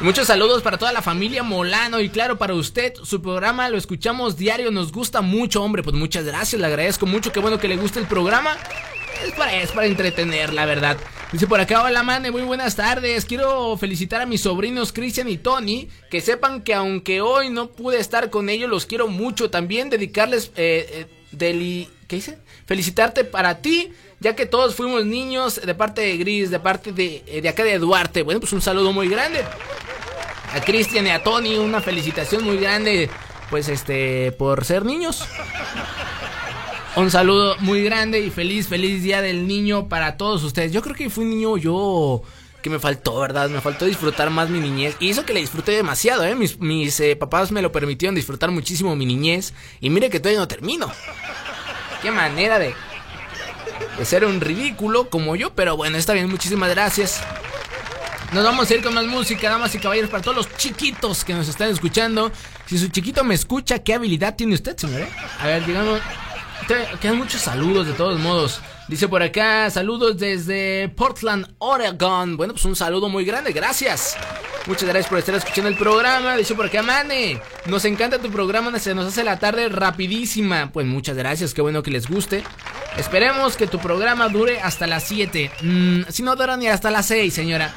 Muchos 0.00 0.28
saludos 0.28 0.62
para 0.62 0.78
toda 0.78 0.92
la 0.92 1.02
familia 1.02 1.42
Molano 1.42 2.00
y 2.00 2.08
claro 2.08 2.38
para 2.38 2.54
usted, 2.54 2.94
su 3.02 3.20
programa 3.20 3.68
lo 3.68 3.76
escuchamos 3.76 4.36
diario, 4.38 4.70
nos 4.70 4.92
gusta 4.92 5.20
mucho, 5.20 5.62
hombre, 5.62 5.82
pues 5.82 5.94
muchas 5.94 6.24
gracias, 6.24 6.58
le 6.58 6.66
agradezco 6.66 7.04
mucho, 7.04 7.32
qué 7.32 7.40
bueno 7.40 7.58
que 7.58 7.68
le 7.68 7.76
guste 7.76 7.98
el 7.98 8.06
programa. 8.06 8.56
Es 9.26 9.32
para, 9.34 9.54
es 9.60 9.70
para 9.72 9.86
entretener, 9.86 10.54
la 10.54 10.64
verdad. 10.64 10.96
Dice 11.30 11.46
por 11.46 11.60
acá, 11.60 11.82
hola 11.84 12.02
Mane, 12.02 12.30
muy 12.30 12.40
buenas 12.40 12.74
tardes. 12.76 13.26
Quiero 13.26 13.76
felicitar 13.76 14.22
a 14.22 14.26
mis 14.26 14.40
sobrinos 14.40 14.94
Cristian 14.94 15.28
y 15.28 15.36
Tony. 15.36 15.90
Que 16.10 16.22
sepan 16.22 16.62
que 16.62 16.72
aunque 16.72 17.20
hoy 17.20 17.50
no 17.50 17.68
pude 17.68 18.00
estar 18.00 18.30
con 18.30 18.48
ellos, 18.48 18.70
los 18.70 18.86
quiero 18.86 19.08
mucho. 19.08 19.50
También 19.50 19.90
dedicarles, 19.90 20.52
eh, 20.56 20.88
eh, 20.90 21.06
deli- 21.32 21.88
¿qué 22.08 22.16
dice? 22.16 22.38
Felicitarte 22.64 23.24
para 23.24 23.58
ti, 23.60 23.92
ya 24.20 24.36
que 24.36 24.46
todos 24.46 24.74
fuimos 24.74 25.06
niños 25.06 25.60
de 25.64 25.74
parte 25.74 26.02
de 26.02 26.16
Gris, 26.18 26.50
de 26.50 26.60
parte 26.60 26.92
de, 26.92 27.40
de 27.42 27.48
acá 27.48 27.64
de 27.64 27.78
Duarte. 27.78 28.22
Bueno, 28.22 28.40
pues 28.40 28.52
un 28.52 28.60
saludo 28.60 28.92
muy 28.92 29.08
grande. 29.08 29.42
A 30.52 30.60
Cristian 30.60 31.06
y 31.06 31.10
a 31.10 31.22
Tony, 31.22 31.56
una 31.56 31.80
felicitación 31.80 32.44
muy 32.44 32.58
grande, 32.58 33.08
pues 33.48 33.68
este, 33.68 34.32
por 34.32 34.64
ser 34.64 34.84
niños. 34.84 35.24
Un 36.96 37.10
saludo 37.10 37.56
muy 37.60 37.82
grande 37.82 38.20
y 38.20 38.30
feliz, 38.30 38.68
feliz 38.68 39.02
día 39.02 39.22
del 39.22 39.46
niño 39.46 39.88
para 39.88 40.16
todos 40.16 40.42
ustedes. 40.42 40.72
Yo 40.72 40.82
creo 40.82 40.94
que 40.94 41.08
fui 41.08 41.24
un 41.24 41.30
niño 41.30 41.56
yo 41.56 42.22
que 42.62 42.68
me 42.68 42.78
faltó, 42.78 43.18
¿verdad? 43.20 43.48
Me 43.48 43.60
faltó 43.60 43.86
disfrutar 43.86 44.28
más 44.28 44.50
mi 44.50 44.60
niñez. 44.60 44.96
Y 45.00 45.08
eso 45.08 45.24
que 45.24 45.32
le 45.32 45.40
disfruté 45.40 45.72
demasiado, 45.72 46.24
¿eh? 46.24 46.34
Mis, 46.34 46.58
mis 46.58 46.98
eh, 47.00 47.16
papás 47.16 47.52
me 47.52 47.62
lo 47.62 47.72
permitieron 47.72 48.14
disfrutar 48.14 48.50
muchísimo 48.50 48.94
mi 48.96 49.06
niñez. 49.06 49.54
Y 49.80 49.88
mire 49.88 50.10
que 50.10 50.20
todavía 50.20 50.40
no 50.40 50.48
termino. 50.48 50.90
Qué 52.02 52.10
manera 52.10 52.58
de, 52.58 52.74
de 53.98 54.04
ser 54.04 54.24
un 54.24 54.40
ridículo 54.40 55.08
como 55.10 55.36
yo. 55.36 55.54
Pero 55.54 55.76
bueno, 55.76 55.96
está 55.96 56.12
bien, 56.12 56.28
muchísimas 56.28 56.70
gracias. 56.70 57.20
Nos 58.32 58.44
vamos 58.44 58.70
a 58.70 58.74
ir 58.74 58.82
con 58.82 58.94
más 58.94 59.06
música, 59.06 59.50
damas 59.50 59.74
y 59.74 59.78
caballeros, 59.78 60.08
para 60.10 60.22
todos 60.22 60.36
los 60.36 60.56
chiquitos 60.56 61.24
que 61.24 61.34
nos 61.34 61.48
están 61.48 61.68
escuchando. 61.70 62.30
Si 62.66 62.78
su 62.78 62.88
chiquito 62.88 63.24
me 63.24 63.34
escucha, 63.34 63.80
¿qué 63.80 63.94
habilidad 63.94 64.36
tiene 64.36 64.54
usted, 64.54 64.76
señor? 64.76 65.00
eh? 65.02 65.08
A 65.40 65.46
ver, 65.48 65.66
digamos, 65.66 66.00
quedan 67.00 67.18
muchos 67.18 67.40
saludos 67.40 67.88
de 67.88 67.92
todos 67.94 68.20
modos. 68.20 68.60
Dice 68.90 69.06
por 69.06 69.22
acá, 69.22 69.70
saludos 69.70 70.18
desde 70.18 70.88
Portland, 70.88 71.46
Oregon. 71.58 72.36
Bueno, 72.36 72.54
pues 72.54 72.64
un 72.64 72.74
saludo 72.74 73.08
muy 73.08 73.24
grande, 73.24 73.52
gracias. 73.52 74.16
Muchas 74.66 74.88
gracias 74.88 75.06
por 75.08 75.18
estar 75.20 75.32
escuchando 75.36 75.68
el 75.68 75.76
programa. 75.76 76.36
Dice 76.36 76.56
por 76.56 76.66
acá, 76.66 76.82
Mane, 76.82 77.40
nos 77.66 77.84
encanta 77.84 78.18
tu 78.18 78.32
programa, 78.32 78.76
se 78.80 78.92
nos 78.96 79.06
hace 79.06 79.22
la 79.22 79.38
tarde 79.38 79.68
rapidísima. 79.68 80.72
Pues 80.72 80.88
muchas 80.88 81.16
gracias, 81.16 81.54
qué 81.54 81.62
bueno 81.62 81.84
que 81.84 81.92
les 81.92 82.08
guste. 82.08 82.42
Esperemos 82.96 83.56
que 83.56 83.68
tu 83.68 83.78
programa 83.78 84.28
dure 84.28 84.60
hasta 84.60 84.88
las 84.88 85.04
7. 85.04 85.52
Mm, 85.62 86.00
si 86.08 86.24
no 86.24 86.34
dura 86.34 86.56
ni 86.56 86.66
hasta 86.66 86.90
las 86.90 87.06
6, 87.06 87.32
señora. 87.32 87.72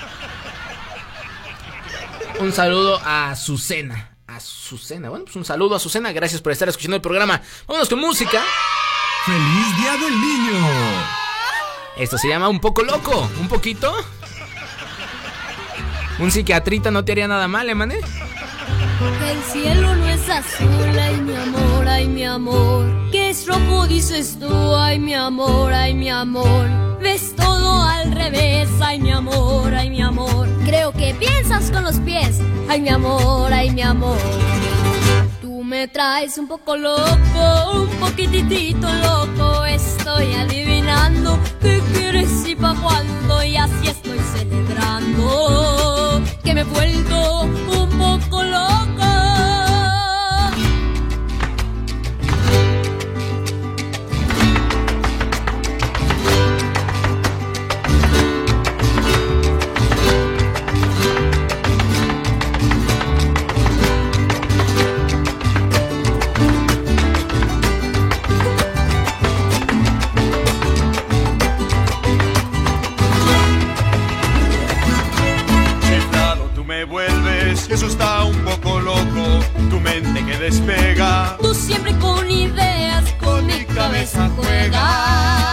Un 2.40 2.52
saludo 2.54 3.00
a 3.06 3.30
Azucena. 3.30 4.18
Azucena. 4.26 5.10
Bueno, 5.10 5.26
pues 5.26 5.36
un 5.36 5.46
saludo 5.46 5.76
a 5.76 5.78
Azucena. 5.78 6.12
Gracias 6.12 6.42
por 6.42 6.54
estar 6.54 6.68
escuchando 6.68 6.96
el 6.96 7.04
programa. 7.04 7.40
Vámonos 7.68 7.88
con 7.88 8.00
música. 8.00 8.44
¡Feliz 9.26 9.78
Día 9.78 9.94
del 9.94 10.20
Niño! 10.20 10.68
Esto 11.96 12.18
se 12.18 12.28
llama 12.28 12.50
Un 12.50 12.60
poco 12.60 12.84
loco. 12.84 13.30
¿Un 13.40 13.48
poquito? 13.48 13.94
Un 16.20 16.30
psiquiatrita 16.30 16.92
no 16.92 17.06
te 17.06 17.14
haría 17.14 17.28
nada 17.30 17.48
mal, 17.48 17.70
¿eh, 17.70 17.76
mané? 17.76 17.96
El 17.96 19.44
cielo 19.44 19.96
no 19.96 20.08
es 20.10 20.30
azul, 20.30 21.00
ay 21.00 21.22
mi 21.22 21.36
amor, 21.36 21.88
ay 21.88 22.08
mi 22.08 22.26
amor. 22.26 22.86
Que 23.12 23.30
es 23.30 23.48
rojo, 23.48 23.88
dices 23.88 24.38
tú, 24.40 24.76
ay 24.76 25.00
mi 25.00 25.14
amor, 25.14 25.74
ay 25.74 25.94
mi 25.94 26.10
amor. 26.10 26.68
Ves 27.00 27.34
todo 27.36 27.84
al 27.84 28.12
revés, 28.12 28.70
ay 28.82 29.00
mi 29.00 29.12
amor, 29.12 29.74
ay 29.74 29.90
mi 29.90 30.02
amor. 30.02 30.50
Creo 30.66 30.92
que 30.92 31.14
piensas 31.14 31.72
con 31.72 31.84
los 31.84 31.96
pies, 32.00 32.40
ay 32.70 32.82
mi 32.82 32.90
amor, 32.90 33.54
ay 33.54 33.72
mi 33.72 33.84
amor. 33.84 34.18
Me 35.64 35.88
traes 35.88 36.38
un 36.38 36.46
poco 36.46 36.76
loco, 36.76 37.72
un 37.74 37.88
poquitito 37.98 38.86
loco. 38.86 39.64
Estoy 39.64 40.34
adivinando 40.34 41.40
qué 41.62 41.82
quieres 41.94 42.46
y 42.46 42.54
pa' 42.54 42.76
cuándo, 42.76 43.42
y 43.42 43.56
así 43.56 43.88
estoy 43.88 44.20
celebrando 44.36 46.22
que 46.44 46.54
me 46.54 46.62
he 46.62 46.66
vuelto 46.66 47.44
un 47.44 47.90
poco 47.98 48.44
loco. 48.44 49.13
Eso 77.74 77.88
está 77.88 78.24
un 78.24 78.38
poco 78.44 78.80
loco, 78.80 79.40
tu 79.72 79.80
mente 79.80 80.24
que 80.24 80.38
despega. 80.38 81.38
Tú 81.42 81.56
siempre 81.56 81.98
con 81.98 82.30
ideas, 82.30 83.12
con 83.14 83.48
mi 83.48 83.66
cabeza 83.66 84.30
juegas. 84.36 85.53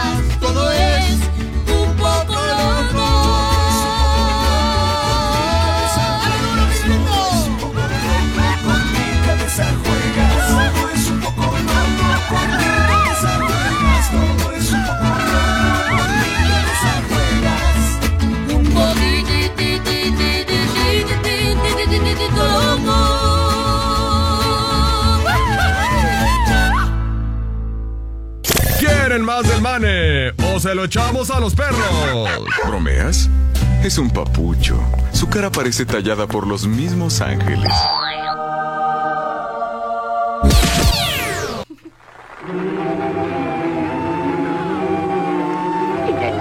¿Quieren 29.71 29.79
más 29.79 29.81
del 29.81 30.35
Mane? 30.35 30.53
¿O 30.53 30.59
se 30.59 30.75
lo 30.75 30.83
echamos 30.85 31.31
a 31.31 31.39
los 31.39 31.55
perros? 31.55 31.79
¿Bromeas? 32.67 33.29
Es 33.83 33.97
un 33.97 34.09
papucho. 34.09 34.77
Su 35.13 35.29
cara 35.29 35.49
parece 35.49 35.85
tallada 35.85 36.27
por 36.27 36.45
los 36.45 36.67
mismos 36.67 37.21
ángeles. 37.21 37.71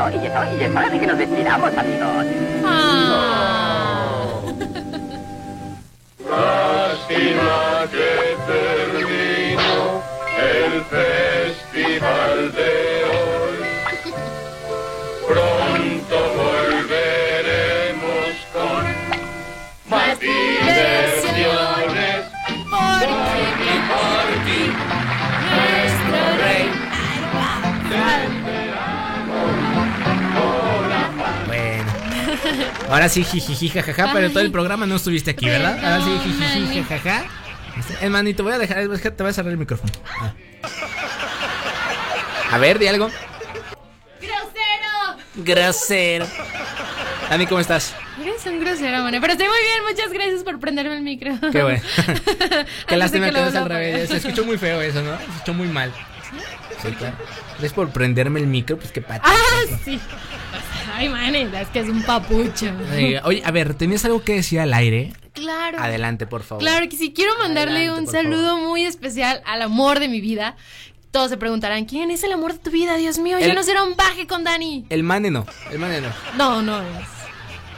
Oye, 0.07 0.26
es 0.66 0.74
hora 0.74 0.89
de 0.89 0.99
que 0.99 1.07
nos 1.07 1.18
despidamos, 1.18 1.70
amigos. 1.76 2.26
Lástima 6.28 7.87
que 7.91 8.37
terminó 8.47 10.03
el 10.39 10.85
festival 10.85 12.53
de. 12.53 12.99
Pronto 15.31 16.18
volveremos 16.35 18.35
con 18.53 18.83
más 19.89 20.18
diversiones. 20.18 22.26
Porque 22.68 23.47
mi 23.61 23.76
party, 23.89 24.61
nuestro 25.55 26.18
rey. 26.43 26.66
Bueno. 31.47 31.91
Ahora 32.91 33.07
sí, 33.09 33.22
jijiji, 33.22 33.68
jajaja, 33.68 34.11
pero 34.12 34.31
todo 34.31 34.41
el 34.41 34.51
programa 34.51 34.85
no 34.87 34.97
estuviste 34.97 35.31
aquí, 35.31 35.47
¿verdad? 35.47 35.78
Ahora 35.78 36.05
sí, 36.05 36.11
jijiji, 36.24 36.83
jajaja. 36.83 37.22
Hermanito, 38.01 38.43
voy 38.43 38.55
a 38.55 38.59
dejar, 38.59 38.89
te 38.89 39.22
voy 39.22 39.31
a 39.31 39.33
cerrar 39.33 39.53
el 39.53 39.59
micrófono. 39.59 39.93
Ah. 40.20 40.33
A 42.51 42.59
ver, 42.59 42.81
di 42.81 42.89
algo. 42.89 43.09
¡Grosero! 45.35 46.26
Dani, 47.28 47.47
¿cómo 47.47 47.61
estás? 47.61 47.95
Eres 48.20 48.45
un 48.47 48.61
grosero, 48.61 49.03
mano. 49.03 49.18
Pero 49.20 49.33
estoy 49.33 49.47
muy 49.47 49.59
bien, 49.62 49.83
muchas 49.89 50.12
gracias 50.12 50.43
por 50.43 50.59
prenderme 50.59 50.97
el 50.97 51.03
micro. 51.03 51.33
Qué 51.53 51.62
bueno. 51.62 51.81
Qué 52.89 52.97
lástima 52.97 53.26
que 53.26 53.35
que 53.35 53.41
lo 53.41 53.47
es 53.47 53.55
al 53.55 53.68
revés. 53.68 54.09
Se 54.11 54.16
escuchó 54.16 54.45
muy 54.45 54.59
feo 54.59 54.81
eso, 54.83 55.01
¿no? 55.03 55.16
Se 55.16 55.24
escuchó 55.24 55.55
muy 55.55 55.68
mal. 55.68 55.93
Sí, 56.83 56.91
claro. 56.93 57.16
Es 57.62 57.72
por 57.72 57.91
prenderme 57.91 58.41
el 58.41 58.47
micro, 58.47 58.76
pues 58.78 58.91
qué 58.91 59.01
pato. 59.01 59.22
Ah, 59.24 59.76
sí. 59.85 60.01
Ay, 60.95 61.09
manita, 61.09 61.61
es 61.61 61.68
que 61.68 61.81
es 61.81 61.89
un 61.89 62.03
papucho. 62.03 62.72
Oye, 63.24 63.43
a 63.45 63.51
ver, 63.51 63.74
¿tenías 63.74 64.05
algo 64.05 64.22
que 64.22 64.35
decir 64.35 64.61
al 64.61 64.74
aire? 64.74 65.12
Claro. 65.33 65.78
Adelante, 65.78 66.26
por 66.26 66.43
favor. 66.43 66.62
Claro 66.62 66.89
que 66.89 66.97
sí, 66.97 67.12
quiero 67.14 67.39
mandarle 67.39 67.87
Adelante, 67.87 68.01
un 68.01 68.07
saludo 68.09 68.59
muy 68.59 68.85
especial 68.85 69.41
al 69.47 69.62
amor 69.62 70.01
de 70.01 70.09
mi 70.09 70.20
vida. 70.20 70.57
Todos 71.11 71.29
se 71.31 71.37
preguntarán, 71.37 71.85
¿quién 71.87 72.11
es 72.11 72.23
el 72.23 72.33
amor 72.33 72.53
de 72.53 72.59
tu 72.61 72.71
vida? 72.71 72.97
Dios 72.97 73.19
mío, 73.19 73.39
El- 73.39 73.49
yo 73.49 73.55
no 73.55 73.63
será 73.63 73.83
un 73.83 73.97
baje 73.97 74.27
con 74.27 74.45
Dani. 74.45 74.87
El 74.91 75.03
mane 75.03 75.31
no. 75.31 75.45
El 75.71 75.79
mane 75.79 76.01
no. 76.01 76.09
No, 76.37 76.63
no 76.63 76.81
es. 76.83 77.07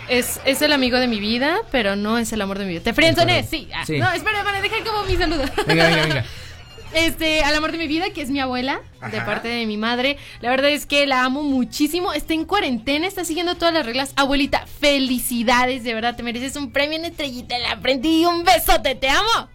Es, 0.08 0.40
es 0.44 0.60
el 0.60 0.72
amigo 0.72 0.98
de 0.98 1.06
mi 1.06 1.20
vida, 1.20 1.60
pero 1.70 1.96
no 1.96 2.18
es 2.18 2.32
el 2.32 2.42
amor 2.42 2.58
de 2.58 2.64
mi 2.66 2.72
vida. 2.72 2.82
¿Te 2.82 2.92
friendzoné? 2.92 3.44
Sí. 3.44 3.68
Ah, 3.74 3.86
Sí. 3.86 3.98
No, 3.98 4.10
espera, 4.12 4.40
espera, 4.40 4.60
deja 4.60 4.76
como 4.84 5.04
mi 5.04 5.16
saludo. 5.16 5.44
Venga, 5.66 5.86
venga, 5.88 6.02
venga. 6.02 6.24
Este, 6.94 7.42
al 7.42 7.54
amor 7.54 7.72
de 7.72 7.78
mi 7.78 7.86
vida, 7.86 8.10
que 8.10 8.20
es 8.20 8.28
mi 8.28 8.38
abuela, 8.38 8.82
de 9.10 9.18
parte 9.22 9.48
de 9.48 9.64
mi 9.64 9.78
madre. 9.78 10.18
La 10.42 10.50
verdad 10.50 10.70
es 10.70 10.84
que 10.84 11.06
la 11.06 11.24
amo 11.24 11.42
muchísimo. 11.42 12.12
Está 12.12 12.34
en 12.34 12.44
cuarentena, 12.44 13.06
está 13.06 13.24
siguiendo 13.24 13.54
todas 13.54 13.72
las 13.72 13.86
reglas. 13.86 14.12
Abuelita, 14.14 14.66
felicidades, 14.66 15.84
de 15.84 15.94
verdad, 15.94 16.16
te 16.16 16.22
mereces 16.22 16.54
un 16.56 16.70
premio 16.70 16.98
en 16.98 17.06
estrellita 17.06 17.56
en 17.56 17.62
la 17.62 17.78
frente 17.78 18.08
y 18.08 18.26
un 18.26 18.44
besote, 18.44 18.94
te 18.94 19.08
amo. 19.08 19.48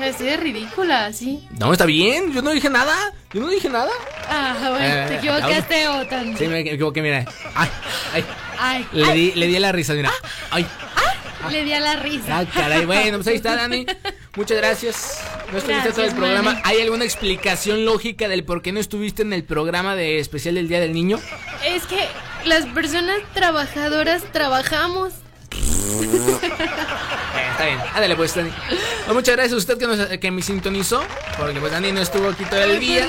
Estoy 0.00 0.26
de 0.26 0.36
ridícula, 0.36 1.12
sí. 1.12 1.46
No, 1.58 1.72
está 1.72 1.86
bien. 1.86 2.32
Yo 2.32 2.42
no 2.42 2.50
dije 2.50 2.68
nada. 2.68 2.94
Yo 3.32 3.40
no 3.40 3.48
dije 3.48 3.68
nada. 3.68 3.90
Ah, 4.28 4.54
bueno, 4.70 4.78
Eh, 4.84 5.04
te 5.08 5.14
equivocaste 5.16 5.88
o 5.88 6.06
tan. 6.06 6.36
Sí, 6.36 6.46
me 6.48 6.60
equivoqué, 6.60 7.02
mira. 7.02 7.24
Ay, 7.54 7.68
ay. 8.12 8.24
Ay, 8.58 8.86
Le 8.92 9.04
ay, 9.06 9.18
di, 9.18 9.32
le 9.32 9.46
di 9.46 9.56
a 9.56 9.60
la 9.60 9.72
risa, 9.72 9.94
mira. 9.94 10.10
Ay. 10.50 10.66
le 11.50 11.64
di 11.64 11.72
a 11.72 11.80
la 11.80 11.96
risa. 11.96 12.38
Ah, 12.38 12.44
caray. 12.44 12.84
Bueno, 12.84 13.18
pues 13.18 13.28
ahí 13.28 13.36
está, 13.36 13.56
Dani. 13.56 13.86
Muchas 14.36 14.56
gracias. 14.58 15.20
No 15.50 15.58
estuviste 15.58 15.90
todo 15.92 16.04
el 16.04 16.14
programa. 16.14 16.50
Mane. 16.52 16.62
¿Hay 16.64 16.80
alguna 16.82 17.04
explicación 17.04 17.84
lógica 17.84 18.28
del 18.28 18.44
por 18.44 18.60
qué 18.62 18.72
no 18.72 18.80
estuviste 18.80 19.22
en 19.22 19.32
el 19.32 19.44
programa 19.44 19.94
de 19.96 20.18
especial 20.18 20.56
del 20.56 20.68
Día 20.68 20.80
del 20.80 20.92
Niño? 20.92 21.18
Es 21.64 21.84
que 21.86 22.06
las 22.44 22.66
personas 22.66 23.18
trabajadoras 23.32 24.24
trabajamos. 24.32 25.12
Eh, 25.86 27.50
está 27.52 27.64
bien. 27.66 27.78
Ándale, 27.94 28.16
pues, 28.16 28.34
Dani. 28.34 28.50
Bueno, 28.50 29.14
muchas 29.14 29.36
gracias 29.36 29.52
a 29.54 29.56
usted 29.56 29.78
que, 29.78 29.86
nos, 29.86 30.06
que 30.18 30.30
me 30.30 30.42
sintonizó. 30.42 31.02
Porque 31.38 31.60
pues 31.60 31.72
Dani 31.72 31.92
no 31.92 32.00
estuvo 32.00 32.28
aquí 32.28 32.44
todo 32.44 32.62
el 32.62 32.80
día. 32.80 33.06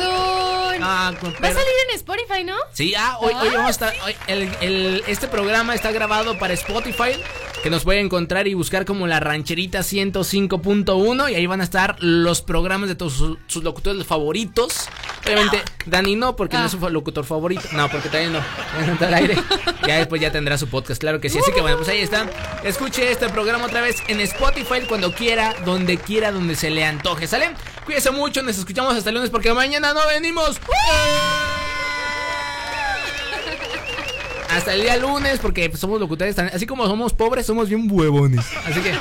Perdón. 0.78 0.90
Ah, 0.90 1.14
con- 1.20 1.34
Va 1.34 1.48
a 1.48 1.54
salir 1.54 1.68
en 1.90 1.96
Spotify, 1.96 2.44
¿no? 2.44 2.56
Sí, 2.74 2.94
ah, 2.96 3.18
hoy, 3.22 3.34
hoy 3.34 3.48
Ah, 3.50 3.54
vamos 3.56 3.68
a 3.68 3.72
estar. 3.72 3.94
hoy 4.06 4.16
el- 4.28 4.50
el- 4.62 5.04
este 5.08 5.28
programa 5.28 5.76
está 5.76 5.92
grabado 5.92 6.38
para 6.40 6.54
Spotify. 6.54 7.22
Que 7.64 7.70
nos 7.72 7.84
puede 7.84 8.00
encontrar 8.00 8.48
y 8.48 8.54
buscar 8.54 8.86
como 8.86 9.08
la 9.08 9.20
rancherita 9.20 9.82
105.1. 9.84 11.28
Y 11.30 11.36
ahí 11.36 11.46
van 11.48 11.62
a 11.62 11.64
estar 11.64 11.96
los 12.00 12.42
programas 12.42 12.88
de 12.88 12.96
todos 12.96 13.14
sus, 13.14 13.38
sus 13.48 13.64
locutores 13.64 14.06
favoritos. 14.06 14.88
Obviamente, 15.26 15.64
Dani 15.86 16.16
no, 16.16 16.36
porque 16.36 16.56
no 16.58 16.66
es 16.66 16.72
su 16.72 16.80
fa- 16.80 16.90
locutor 16.90 17.26
favorito. 17.26 17.64
No, 17.74 17.90
porque 17.90 18.10
también 18.10 18.34
no. 18.34 18.40
al 19.06 19.14
aire. 19.14 19.36
Ya 19.88 19.98
después 19.98 20.22
ya 20.22 20.32
tendrá 20.32 20.58
su 20.58 20.68
podcast, 20.68 21.02
claro 21.02 21.20
que 21.20 21.30
sí. 21.30 21.40
Así 21.40 21.52
que 21.52 21.62
bueno, 21.62 21.78
pues 21.78 21.90
ahí 21.90 22.00
está. 22.00 22.28
Escuche 22.64 23.12
este 23.12 23.28
programa 23.30 23.66
otra 23.66 23.82
vez 23.82 23.98
en 24.08 24.22
Spotify 24.22 24.82
cuando 24.88 25.14
quiera, 25.14 25.56
donde 25.66 25.98
quiera, 25.98 26.32
donde 26.32 26.56
se 26.56 26.70
le 26.70 26.86
antoje. 26.86 27.28
¿Sale? 27.28 27.50
Cuídese 27.88 28.12
mucho, 28.12 28.44
nos 28.44 28.58
escuchamos 28.58 28.96
hasta 28.96 29.10
el 29.10 29.16
lunes 29.16 29.30
porque 29.32 29.54
mañana 29.54 29.94
no 29.94 30.06
venimos. 30.08 30.60
Hasta 34.50 34.74
el 34.74 34.82
día 34.82 34.98
lunes, 34.98 35.40
porque 35.40 35.70
pues, 35.70 35.80
somos 35.80 36.00
locutores, 36.00 36.36
tan- 36.36 36.48
así 36.54 36.66
como 36.66 36.86
somos 36.86 37.14
pobres, 37.14 37.46
somos 37.46 37.70
bien 37.70 37.88
huevones. 37.90 38.46
Así 38.66 38.82
que 38.82 38.92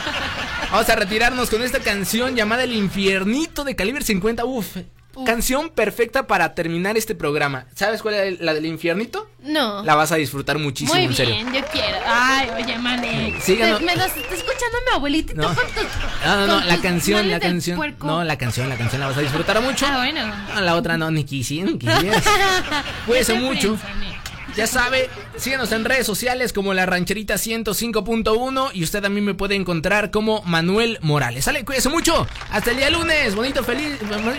vamos 0.71 0.89
a 0.89 0.95
retirarnos 0.97 1.51
con 1.51 1.63
esta 1.63 1.81
canción 1.81 2.37
llamada 2.37 2.63
El 2.65 2.73
Infiernito 2.75 3.65
de 3.65 3.75
calibre 3.75 4.05
50. 4.05 4.45
Uf, 4.45 4.77
canción 5.25 5.71
perfecta 5.71 6.27
para 6.27 6.55
terminar 6.55 6.97
este 6.97 7.15
programa. 7.15 7.67
¿Sabes 7.75 8.03
cuál 8.03 8.15
es 8.15 8.41
la 8.41 8.53
del 8.55 8.67
Infiernito? 8.67 9.31
No. 9.43 9.83
La 9.85 9.95
vas 9.95 10.13
a 10.13 10.17
disfrutar 10.17 10.59
muchísimo, 10.59 10.95
Muy 10.95 11.05
en 11.05 11.15
serio. 11.15 11.35
bien, 11.35 11.53
yo 11.55 11.61
quiero. 11.73 11.99
Ay, 12.07 12.49
oye, 12.63 12.79
mané. 12.79 13.35
Sí, 13.41 13.55
Te- 13.57 13.71
no. 13.71 13.81
me 13.81 13.95
los 13.97 14.07
está 14.07 14.35
escuchando 14.35 14.77
mi 14.91 14.97
abuelita 14.97 15.33
y 15.33 15.37
No. 15.37 15.49
tú 15.49 15.55
con 15.55 15.65
tus- 15.67 15.85
No, 16.25 16.37
no, 16.37 16.47
no, 16.47 16.65
la 16.67 16.77
canción, 16.81 17.31
la 17.31 17.41
canción. 17.41 17.81
No, 18.03 18.25
la 18.25 18.37
canción, 18.39 18.69
la 18.69 18.77
canción 18.77 19.01
la 19.01 19.07
vas 19.09 19.17
a 19.17 19.21
disfrutar 19.21 19.61
mucho. 19.63 19.87
Ah, 19.89 19.99
bueno. 19.99 20.27
No, 20.55 20.61
la 20.61 20.75
otra 20.75 20.97
no, 20.99 21.11
ni 21.11 21.25
quisiera, 21.25 21.71
ni 21.71 21.79
quisieras. 21.79 22.25
Cuídese 23.07 23.35
Te 23.35 23.39
mucho. 23.41 23.77
frenzoné. 23.77 24.17
Ya 24.57 24.67
sabe, 24.67 25.11
síganos 25.37 25.71
en 25.73 25.85
redes 25.85 26.07
sociales 26.07 26.55
como 26.55 26.73
la 26.73 26.87
rancherita 26.87 27.35
105.1 27.35 28.71
y 28.73 28.85
usted 28.85 29.03
también 29.03 29.27
me 29.27 29.35
puede 29.35 29.55
encontrar 29.55 30.11
como 30.11 30.43
Manuel 30.43 30.99
Morales. 31.03 31.45
Sale, 31.45 31.65
cuídese 31.65 31.91
mucho. 31.91 32.27
Hasta 32.51 32.71
el 32.71 32.79
día 32.79 32.89
lunes. 32.89 33.35
Bonito, 33.35 33.63
feliz, 33.63 33.99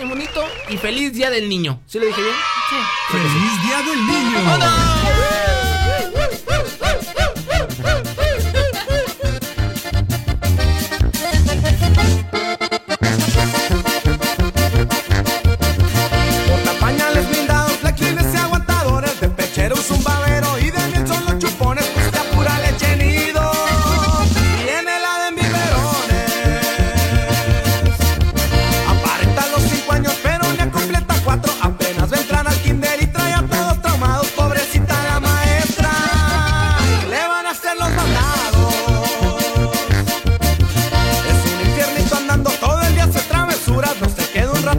bonito 0.09 0.43
y 0.69 0.77
feliz 0.77 1.13
día 1.13 1.29
del 1.29 1.47
niño. 1.47 1.81
¿Sí 1.85 1.99
lo 1.99 2.05
dije 2.05 2.21
bien? 2.21 2.35
¡Feliz 3.09 3.63
Día 3.63 3.77
del 3.77 4.07
Niño! 4.07 4.86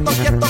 Se 0.06 0.22
queda 0.22 0.30
un 0.30 0.40
rato 0.40 0.46
quieto 0.46 0.47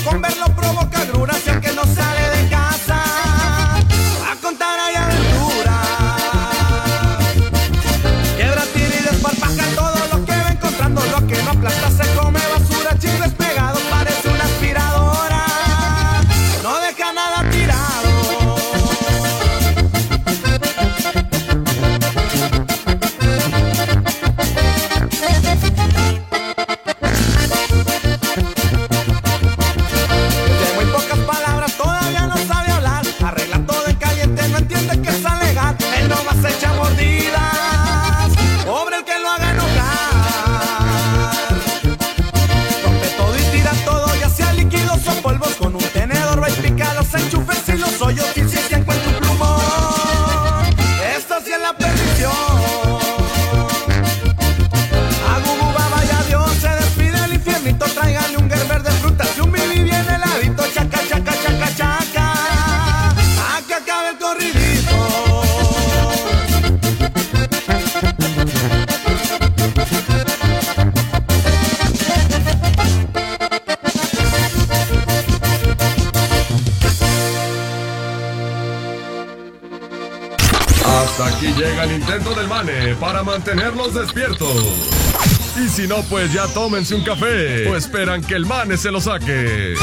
si 85.79 85.87
no, 85.87 86.03
pues 86.11 86.33
ya 86.33 86.49
tómense 86.49 86.93
un 86.93 87.05
café 87.05 87.69
o 87.69 87.77
esperan 87.77 88.21
que 88.21 88.35
el 88.35 88.47
mane 88.47 88.77
se 88.77 88.91
lo 88.91 89.01
saque. 89.01 89.75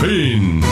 Fin. 0.00 0.67